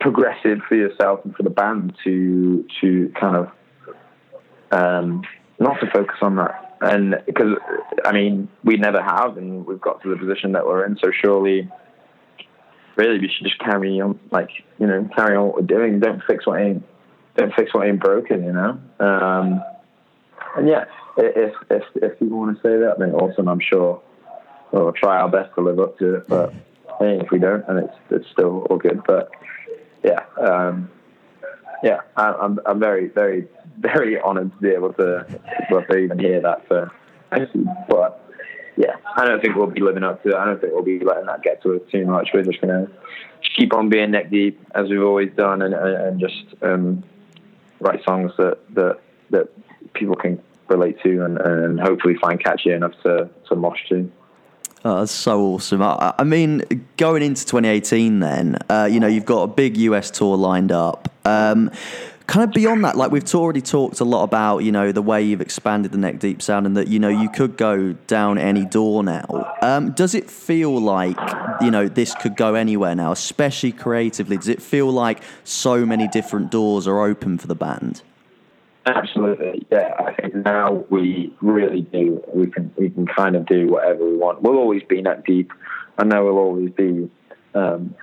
progressive 0.00 0.58
for 0.68 0.74
yourself 0.74 1.20
and 1.24 1.34
for 1.34 1.42
the 1.42 1.50
band 1.50 1.94
to 2.04 2.64
to 2.80 3.12
kind 3.18 3.36
of 3.36 3.50
um, 4.70 5.22
not 5.58 5.80
to 5.80 5.90
focus 5.90 6.16
on 6.22 6.36
that. 6.36 6.76
And 6.80 7.16
because 7.26 7.56
I 8.04 8.12
mean, 8.12 8.48
we 8.62 8.76
never 8.76 9.02
have, 9.02 9.36
and 9.36 9.66
we've 9.66 9.80
got 9.80 10.02
to 10.02 10.10
the 10.10 10.16
position 10.16 10.52
that 10.52 10.66
we're 10.66 10.84
in. 10.84 10.98
So 11.02 11.10
surely 11.10 11.70
really 12.96 13.18
we 13.18 13.28
should 13.28 13.46
just 13.46 13.58
carry 13.58 14.00
on, 14.00 14.18
like 14.30 14.50
you 14.78 14.86
know, 14.86 15.08
carry 15.16 15.36
on 15.36 15.46
what 15.46 15.56
we're 15.56 15.66
doing. 15.66 16.00
Don't 16.00 16.22
fix 16.26 16.46
what 16.46 16.60
ain't, 16.60 16.84
don't 17.36 17.54
fix 17.54 17.72
what 17.74 17.86
ain't 17.86 18.00
broken, 18.00 18.44
you 18.44 18.52
know. 18.52 18.78
Um, 19.00 19.62
and 20.56 20.68
yeah, 20.68 20.84
if 21.16 21.54
if 21.70 21.82
if 21.96 22.18
people 22.18 22.38
want 22.38 22.56
to 22.56 22.62
say 22.62 22.76
that, 22.78 22.98
then 22.98 23.12
awesome. 23.12 23.48
I'm 23.48 23.60
sure 23.60 24.00
we'll 24.72 24.92
try 24.92 25.20
our 25.20 25.28
best 25.28 25.54
to 25.54 25.60
live 25.60 25.78
up 25.80 25.98
to 25.98 26.16
it. 26.16 26.28
But 26.28 26.52
hey, 27.00 27.20
if 27.20 27.30
we 27.30 27.38
don't, 27.38 27.66
then 27.66 27.78
it's 27.78 27.96
it's 28.10 28.30
still 28.32 28.66
all 28.70 28.76
good. 28.76 29.02
But 29.06 29.30
yeah, 30.04 30.20
um, 30.40 30.90
yeah, 31.82 32.00
I, 32.16 32.32
I'm 32.32 32.58
I'm 32.66 32.78
very 32.80 33.08
very 33.08 33.46
very 33.78 34.20
honoured 34.20 34.52
to 34.52 34.58
be 34.58 34.70
able 34.70 34.92
to, 34.94 35.26
to 35.70 35.96
even 35.96 36.18
hear 36.18 36.40
that. 36.40 36.66
For, 36.68 36.90
but 37.88 38.24
yeah, 38.76 38.96
I 39.16 39.24
don't 39.24 39.40
think 39.40 39.56
we'll 39.56 39.66
be 39.66 39.80
living 39.80 40.02
up 40.02 40.22
to 40.22 40.30
it. 40.30 40.34
I 40.34 40.44
don't 40.44 40.60
think 40.60 40.72
we'll 40.72 40.82
be 40.82 41.00
letting 41.00 41.26
that 41.26 41.42
get 41.42 41.62
to 41.62 41.74
us 41.74 41.82
too 41.90 42.06
much. 42.06 42.30
We're 42.32 42.42
just 42.42 42.60
to 42.60 42.88
keep 43.56 43.74
on 43.74 43.88
being 43.88 44.12
neck 44.12 44.30
deep 44.30 44.60
as 44.74 44.88
we've 44.88 45.02
always 45.02 45.30
done, 45.36 45.62
and, 45.62 45.74
and 45.74 46.20
just 46.20 46.44
um, 46.62 47.04
write 47.80 48.04
songs 48.04 48.32
that, 48.38 48.58
that 48.74 49.00
that 49.30 49.48
people 49.94 50.16
can 50.16 50.40
relate 50.68 51.00
to, 51.02 51.24
and, 51.24 51.40
and 51.40 51.80
hopefully 51.80 52.14
find 52.20 52.42
catchy 52.42 52.70
enough 52.70 52.92
to 53.04 53.28
to 53.48 53.56
mosh 53.56 53.80
to. 53.88 54.10
That's 54.84 55.12
so 55.12 55.40
awesome. 55.40 55.80
I, 55.80 56.12
I, 56.18 56.24
mean, 56.24 56.86
going 56.98 57.22
into 57.22 57.46
2018, 57.46 58.20
then, 58.20 58.58
uh, 58.68 58.86
you 58.90 59.00
know, 59.00 59.06
you've 59.06 59.24
got 59.24 59.44
a 59.44 59.46
big 59.46 59.78
US 59.78 60.10
tour 60.10 60.36
lined 60.36 60.70
up. 60.70 61.10
Um, 61.24 61.70
kind 62.26 62.44
of 62.44 62.54
beyond 62.54 62.84
that, 62.84 62.94
like 62.94 63.10
we've 63.10 63.34
already 63.34 63.62
talked 63.62 64.00
a 64.00 64.04
lot 64.04 64.24
about, 64.24 64.58
you 64.58 64.70
know, 64.70 64.92
the 64.92 65.00
way 65.00 65.22
you've 65.22 65.40
expanded 65.40 65.92
the 65.92 65.96
neck 65.96 66.18
deep 66.18 66.42
sound 66.42 66.66
and 66.66 66.76
that, 66.76 66.88
you 66.88 66.98
know, 66.98 67.08
you 67.08 67.30
could 67.30 67.56
go 67.56 67.94
down 68.06 68.36
any 68.36 68.66
door 68.66 69.02
now. 69.02 69.56
Um, 69.62 69.92
does 69.92 70.14
it 70.14 70.30
feel 70.30 70.78
like, 70.78 71.16
you 71.62 71.70
know, 71.70 71.88
this 71.88 72.14
could 72.16 72.36
go 72.36 72.54
anywhere 72.54 72.94
now, 72.94 73.10
especially 73.10 73.72
creatively? 73.72 74.36
Does 74.36 74.48
it 74.48 74.60
feel 74.60 74.90
like 74.90 75.22
so 75.44 75.86
many 75.86 76.08
different 76.08 76.50
doors 76.50 76.86
are 76.86 77.00
open 77.00 77.38
for 77.38 77.46
the 77.46 77.54
band? 77.54 78.02
Absolutely, 78.86 79.66
yeah. 79.70 79.94
I 79.98 80.12
think 80.12 80.34
now 80.34 80.84
we 80.90 81.34
really 81.40 81.82
do. 81.82 82.22
We 82.34 82.48
can 82.48 82.70
we 82.76 82.90
can 82.90 83.06
kind 83.06 83.34
of 83.34 83.46
do 83.46 83.68
whatever 83.68 84.04
we 84.04 84.16
want. 84.16 84.42
We'll 84.42 84.58
always 84.58 84.82
be 84.82 85.00
that 85.02 85.24
deep. 85.24 85.52
and 85.98 86.10
know 86.10 86.24
we'll 86.24 86.38
always 86.38 86.70
be, 86.70 87.10
um, 87.54 87.94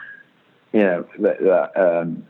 you 0.74 0.82
know, 0.82 1.06
that, 1.20 1.40
that 1.40 1.80
um, 1.80 2.26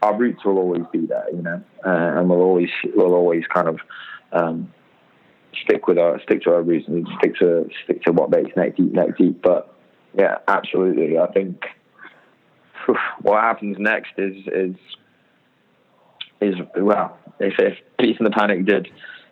our 0.00 0.16
roots 0.16 0.44
will 0.44 0.58
always 0.58 0.84
be 0.92 1.06
there, 1.06 1.26
you 1.32 1.42
know, 1.42 1.62
uh, 1.84 2.18
and 2.18 2.28
we'll 2.28 2.40
always 2.40 2.70
we'll 2.94 3.14
always 3.14 3.44
kind 3.52 3.68
of 3.68 3.80
um, 4.32 4.72
stick 5.62 5.86
with 5.86 5.98
our 5.98 6.20
stick 6.22 6.42
to 6.42 6.50
our 6.50 6.62
roots 6.62 6.88
and 6.88 7.06
stick 7.18 7.36
to 7.36 7.68
stick 7.84 8.02
to 8.04 8.12
what 8.12 8.30
makes 8.30 8.56
neck 8.56 8.76
deep 8.76 8.92
neck 8.92 9.16
deep. 9.18 9.42
But 9.42 9.74
yeah, 10.16 10.38
absolutely, 10.48 11.18
I 11.18 11.26
think 11.26 11.64
what 13.20 13.42
happens 13.42 13.76
next 13.78 14.12
is 14.18 14.36
is 14.46 14.76
is 16.42 16.54
well, 16.76 17.18
if 17.40 17.54
if 17.58 17.78
Peace 17.98 18.16
and 18.18 18.26
the 18.26 18.30
Panic 18.30 18.66
did 18.66 18.88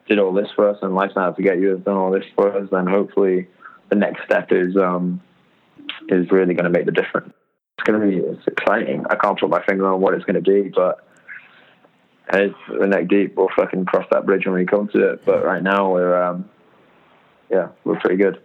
did 0.09 0.19
all 0.19 0.33
this 0.33 0.49
for 0.57 0.69
us 0.69 0.79
and 0.83 0.95
Life's 0.95 1.15
Not 1.17 1.37
to 1.37 1.43
Get 1.43 1.61
You 1.61 1.71
has 1.71 1.81
done 1.81 1.97
all 1.97 2.11
this 2.11 2.25
for 2.35 2.57
us, 2.57 2.69
then 2.73 2.87
hopefully 2.87 3.49
the 3.89 3.97
next 3.97 4.25
step 4.25 4.49
is 4.51 4.77
um 4.77 5.21
is 6.09 6.31
really 6.31 6.55
going 6.55 6.65
to 6.65 6.71
make 6.71 6.87
the 6.87 6.93
difference 6.93 7.33
it's 7.81 7.87
going 7.87 8.01
to 8.01 8.07
be 8.07 8.27
it's 8.27 8.47
exciting. 8.47 9.05
I 9.09 9.17
can't 9.17 9.39
put 9.39 9.51
my 9.51 9.65
finger 9.65 9.93
on 9.93 10.01
what 10.01 10.15
it's 10.15 10.25
going 10.25 10.43
to 10.43 10.51
be, 10.51 10.71
but 10.75 11.07
it's 12.33 12.55
the 12.79 12.87
neck 12.87 13.09
deep. 13.09 13.37
We'll 13.37 13.49
fucking 13.57 13.87
cross 13.87 14.07
that 14.11 14.27
bridge 14.27 14.47
when 14.47 14.55
we 14.55 14.67
come 14.67 14.89
to 14.89 15.13
it. 15.13 15.25
But 15.25 15.45
right 15.45 15.63
now 15.63 15.93
we're 15.93 16.23
um, 16.23 16.49
yeah, 17.51 17.69
we're 17.85 17.99
pretty 17.99 18.17
good. 18.17 18.41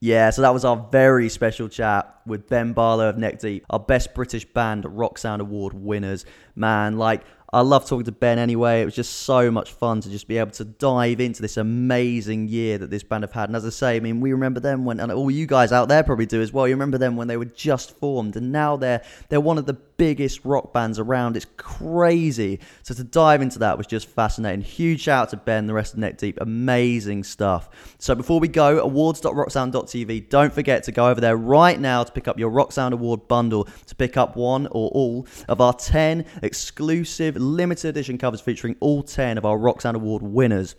Yeah, 0.00 0.30
so 0.30 0.42
that 0.42 0.52
was 0.52 0.66
our 0.66 0.88
very 0.92 1.30
special 1.30 1.68
chat 1.68 2.20
with 2.26 2.46
Ben 2.48 2.74
Barlow 2.74 3.08
of 3.08 3.16
Neck 3.16 3.38
Deep, 3.38 3.64
our 3.70 3.78
best 3.78 4.12
British 4.12 4.44
band 4.44 4.84
Rock 4.84 5.16
Sound 5.16 5.40
Award 5.40 5.72
winners. 5.72 6.26
Man, 6.54 6.98
like 6.98 7.22
I 7.52 7.60
love 7.60 7.86
talking 7.86 8.04
to 8.04 8.12
Ben 8.12 8.38
anyway. 8.38 8.82
It 8.82 8.84
was 8.84 8.94
just 8.96 9.12
so 9.20 9.50
much 9.50 9.72
fun 9.72 10.00
to 10.00 10.10
just 10.10 10.26
be 10.26 10.38
able 10.38 10.50
to 10.52 10.64
dive 10.64 11.20
into 11.20 11.40
this 11.40 11.56
amazing 11.56 12.48
year 12.48 12.78
that 12.78 12.90
this 12.90 13.02
band 13.02 13.22
have 13.22 13.32
had. 13.32 13.48
And 13.48 13.54
as 13.54 13.64
I 13.64 13.70
say, 13.70 13.96
I 13.96 14.00
mean, 14.00 14.20
we 14.20 14.32
remember 14.32 14.60
them 14.60 14.84
when, 14.84 14.98
and 14.98 15.12
all 15.12 15.30
you 15.30 15.46
guys 15.46 15.70
out 15.70 15.88
there 15.88 16.02
probably 16.02 16.26
do 16.26 16.42
as 16.42 16.52
well. 16.52 16.66
You 16.66 16.74
remember 16.74 16.98
them 16.98 17.16
when 17.16 17.28
they 17.28 17.36
were 17.36 17.44
just 17.44 17.96
formed, 17.98 18.36
and 18.36 18.50
now 18.50 18.76
they're 18.76 19.02
they're 19.28 19.40
one 19.40 19.58
of 19.58 19.66
the 19.66 19.78
biggest 19.96 20.44
rock 20.44 20.72
bands 20.72 20.98
around. 20.98 21.36
It's 21.36 21.46
crazy. 21.56 22.60
So 22.82 22.94
to 22.94 23.04
dive 23.04 23.42
into 23.42 23.60
that 23.60 23.78
was 23.78 23.86
just 23.86 24.08
fascinating. 24.08 24.62
Huge 24.62 25.00
shout 25.00 25.22
out 25.22 25.30
to 25.30 25.36
Ben, 25.36 25.66
the 25.66 25.74
rest 25.74 25.92
of 25.94 26.00
Neck 26.00 26.18
Deep. 26.18 26.38
Amazing 26.40 27.24
stuff. 27.24 27.94
So 27.98 28.14
before 28.14 28.40
we 28.40 28.48
go, 28.48 28.80
awards.rocksound.tv, 28.80 30.28
don't 30.28 30.52
forget 30.52 30.82
to 30.84 30.92
go 30.92 31.08
over 31.08 31.20
there 31.20 31.36
right 31.36 31.78
now 31.78 32.02
to 32.02 32.12
pick 32.12 32.28
up 32.28 32.38
your 32.38 32.50
Rock 32.50 32.72
Sound 32.72 32.94
Award 32.94 33.28
bundle 33.28 33.68
to 33.86 33.94
pick 33.94 34.16
up 34.16 34.36
one 34.36 34.66
or 34.68 34.90
all 34.90 35.26
of 35.48 35.60
our 35.60 35.72
10 35.72 36.24
exclusive 36.42 37.33
limited 37.40 37.88
edition 37.88 38.18
covers 38.18 38.40
featuring 38.40 38.76
all 38.80 39.02
10 39.02 39.38
of 39.38 39.44
our 39.44 39.58
Sound 39.80 39.96
Award 39.96 40.22
winners. 40.22 40.74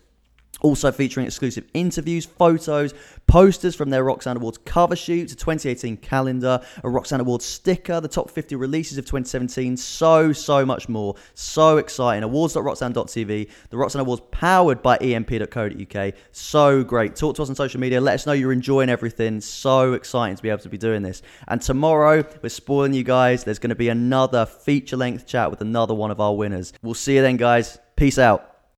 Also 0.62 0.90
featuring 0.90 1.26
exclusive 1.26 1.64
interviews, 1.74 2.24
photos, 2.24 2.94
posters 3.26 3.74
from 3.74 3.90
their 3.90 4.06
Sound 4.20 4.38
Awards 4.38 4.58
cover 4.64 4.96
shoot, 4.96 5.32
a 5.32 5.36
2018 5.36 5.98
calendar, 5.98 6.60
a 6.82 7.04
Sound 7.04 7.20
Awards 7.20 7.44
sticker, 7.44 8.00
the 8.00 8.08
top 8.08 8.30
50 8.30 8.54
releases 8.56 8.98
of 8.98 9.04
2017, 9.04 9.76
so, 9.76 10.32
so 10.32 10.64
much 10.64 10.88
more. 10.88 11.14
So 11.34 11.78
exciting. 11.78 12.22
Awards.rocksound.tv, 12.22 13.50
the 13.70 13.88
Sound 13.88 14.00
Awards 14.00 14.22
powered 14.30 14.82
by 14.82 14.96
emp.co.uk. 14.98 16.14
So 16.32 16.84
great. 16.84 17.16
Talk 17.16 17.36
to 17.36 17.42
us 17.42 17.48
on 17.48 17.54
social 17.54 17.80
media. 17.80 18.00
Let 18.00 18.14
us 18.14 18.26
know 18.26 18.32
you're 18.32 18.52
enjoying 18.52 18.88
everything. 18.88 19.40
So 19.40 19.94
exciting 19.94 20.36
to 20.36 20.42
be 20.42 20.48
able 20.48 20.62
to 20.62 20.68
be 20.68 20.78
doing 20.78 21.02
this. 21.02 21.22
And 21.48 21.60
tomorrow, 21.60 22.24
we're 22.42 22.48
spoiling 22.48 22.94
you 22.94 23.04
guys. 23.04 23.44
There's 23.44 23.58
going 23.58 23.70
to 23.70 23.76
be 23.76 23.88
another 23.88 24.46
feature 24.46 24.96
length 24.96 25.26
chat 25.26 25.50
with 25.50 25.60
another 25.60 25.94
one 25.94 26.10
of 26.10 26.20
our 26.20 26.34
winners. 26.34 26.72
We'll 26.82 26.94
see 26.94 27.16
you 27.16 27.22
then, 27.22 27.36
guys. 27.36 27.78
Peace 27.96 28.18
out. 28.18 28.55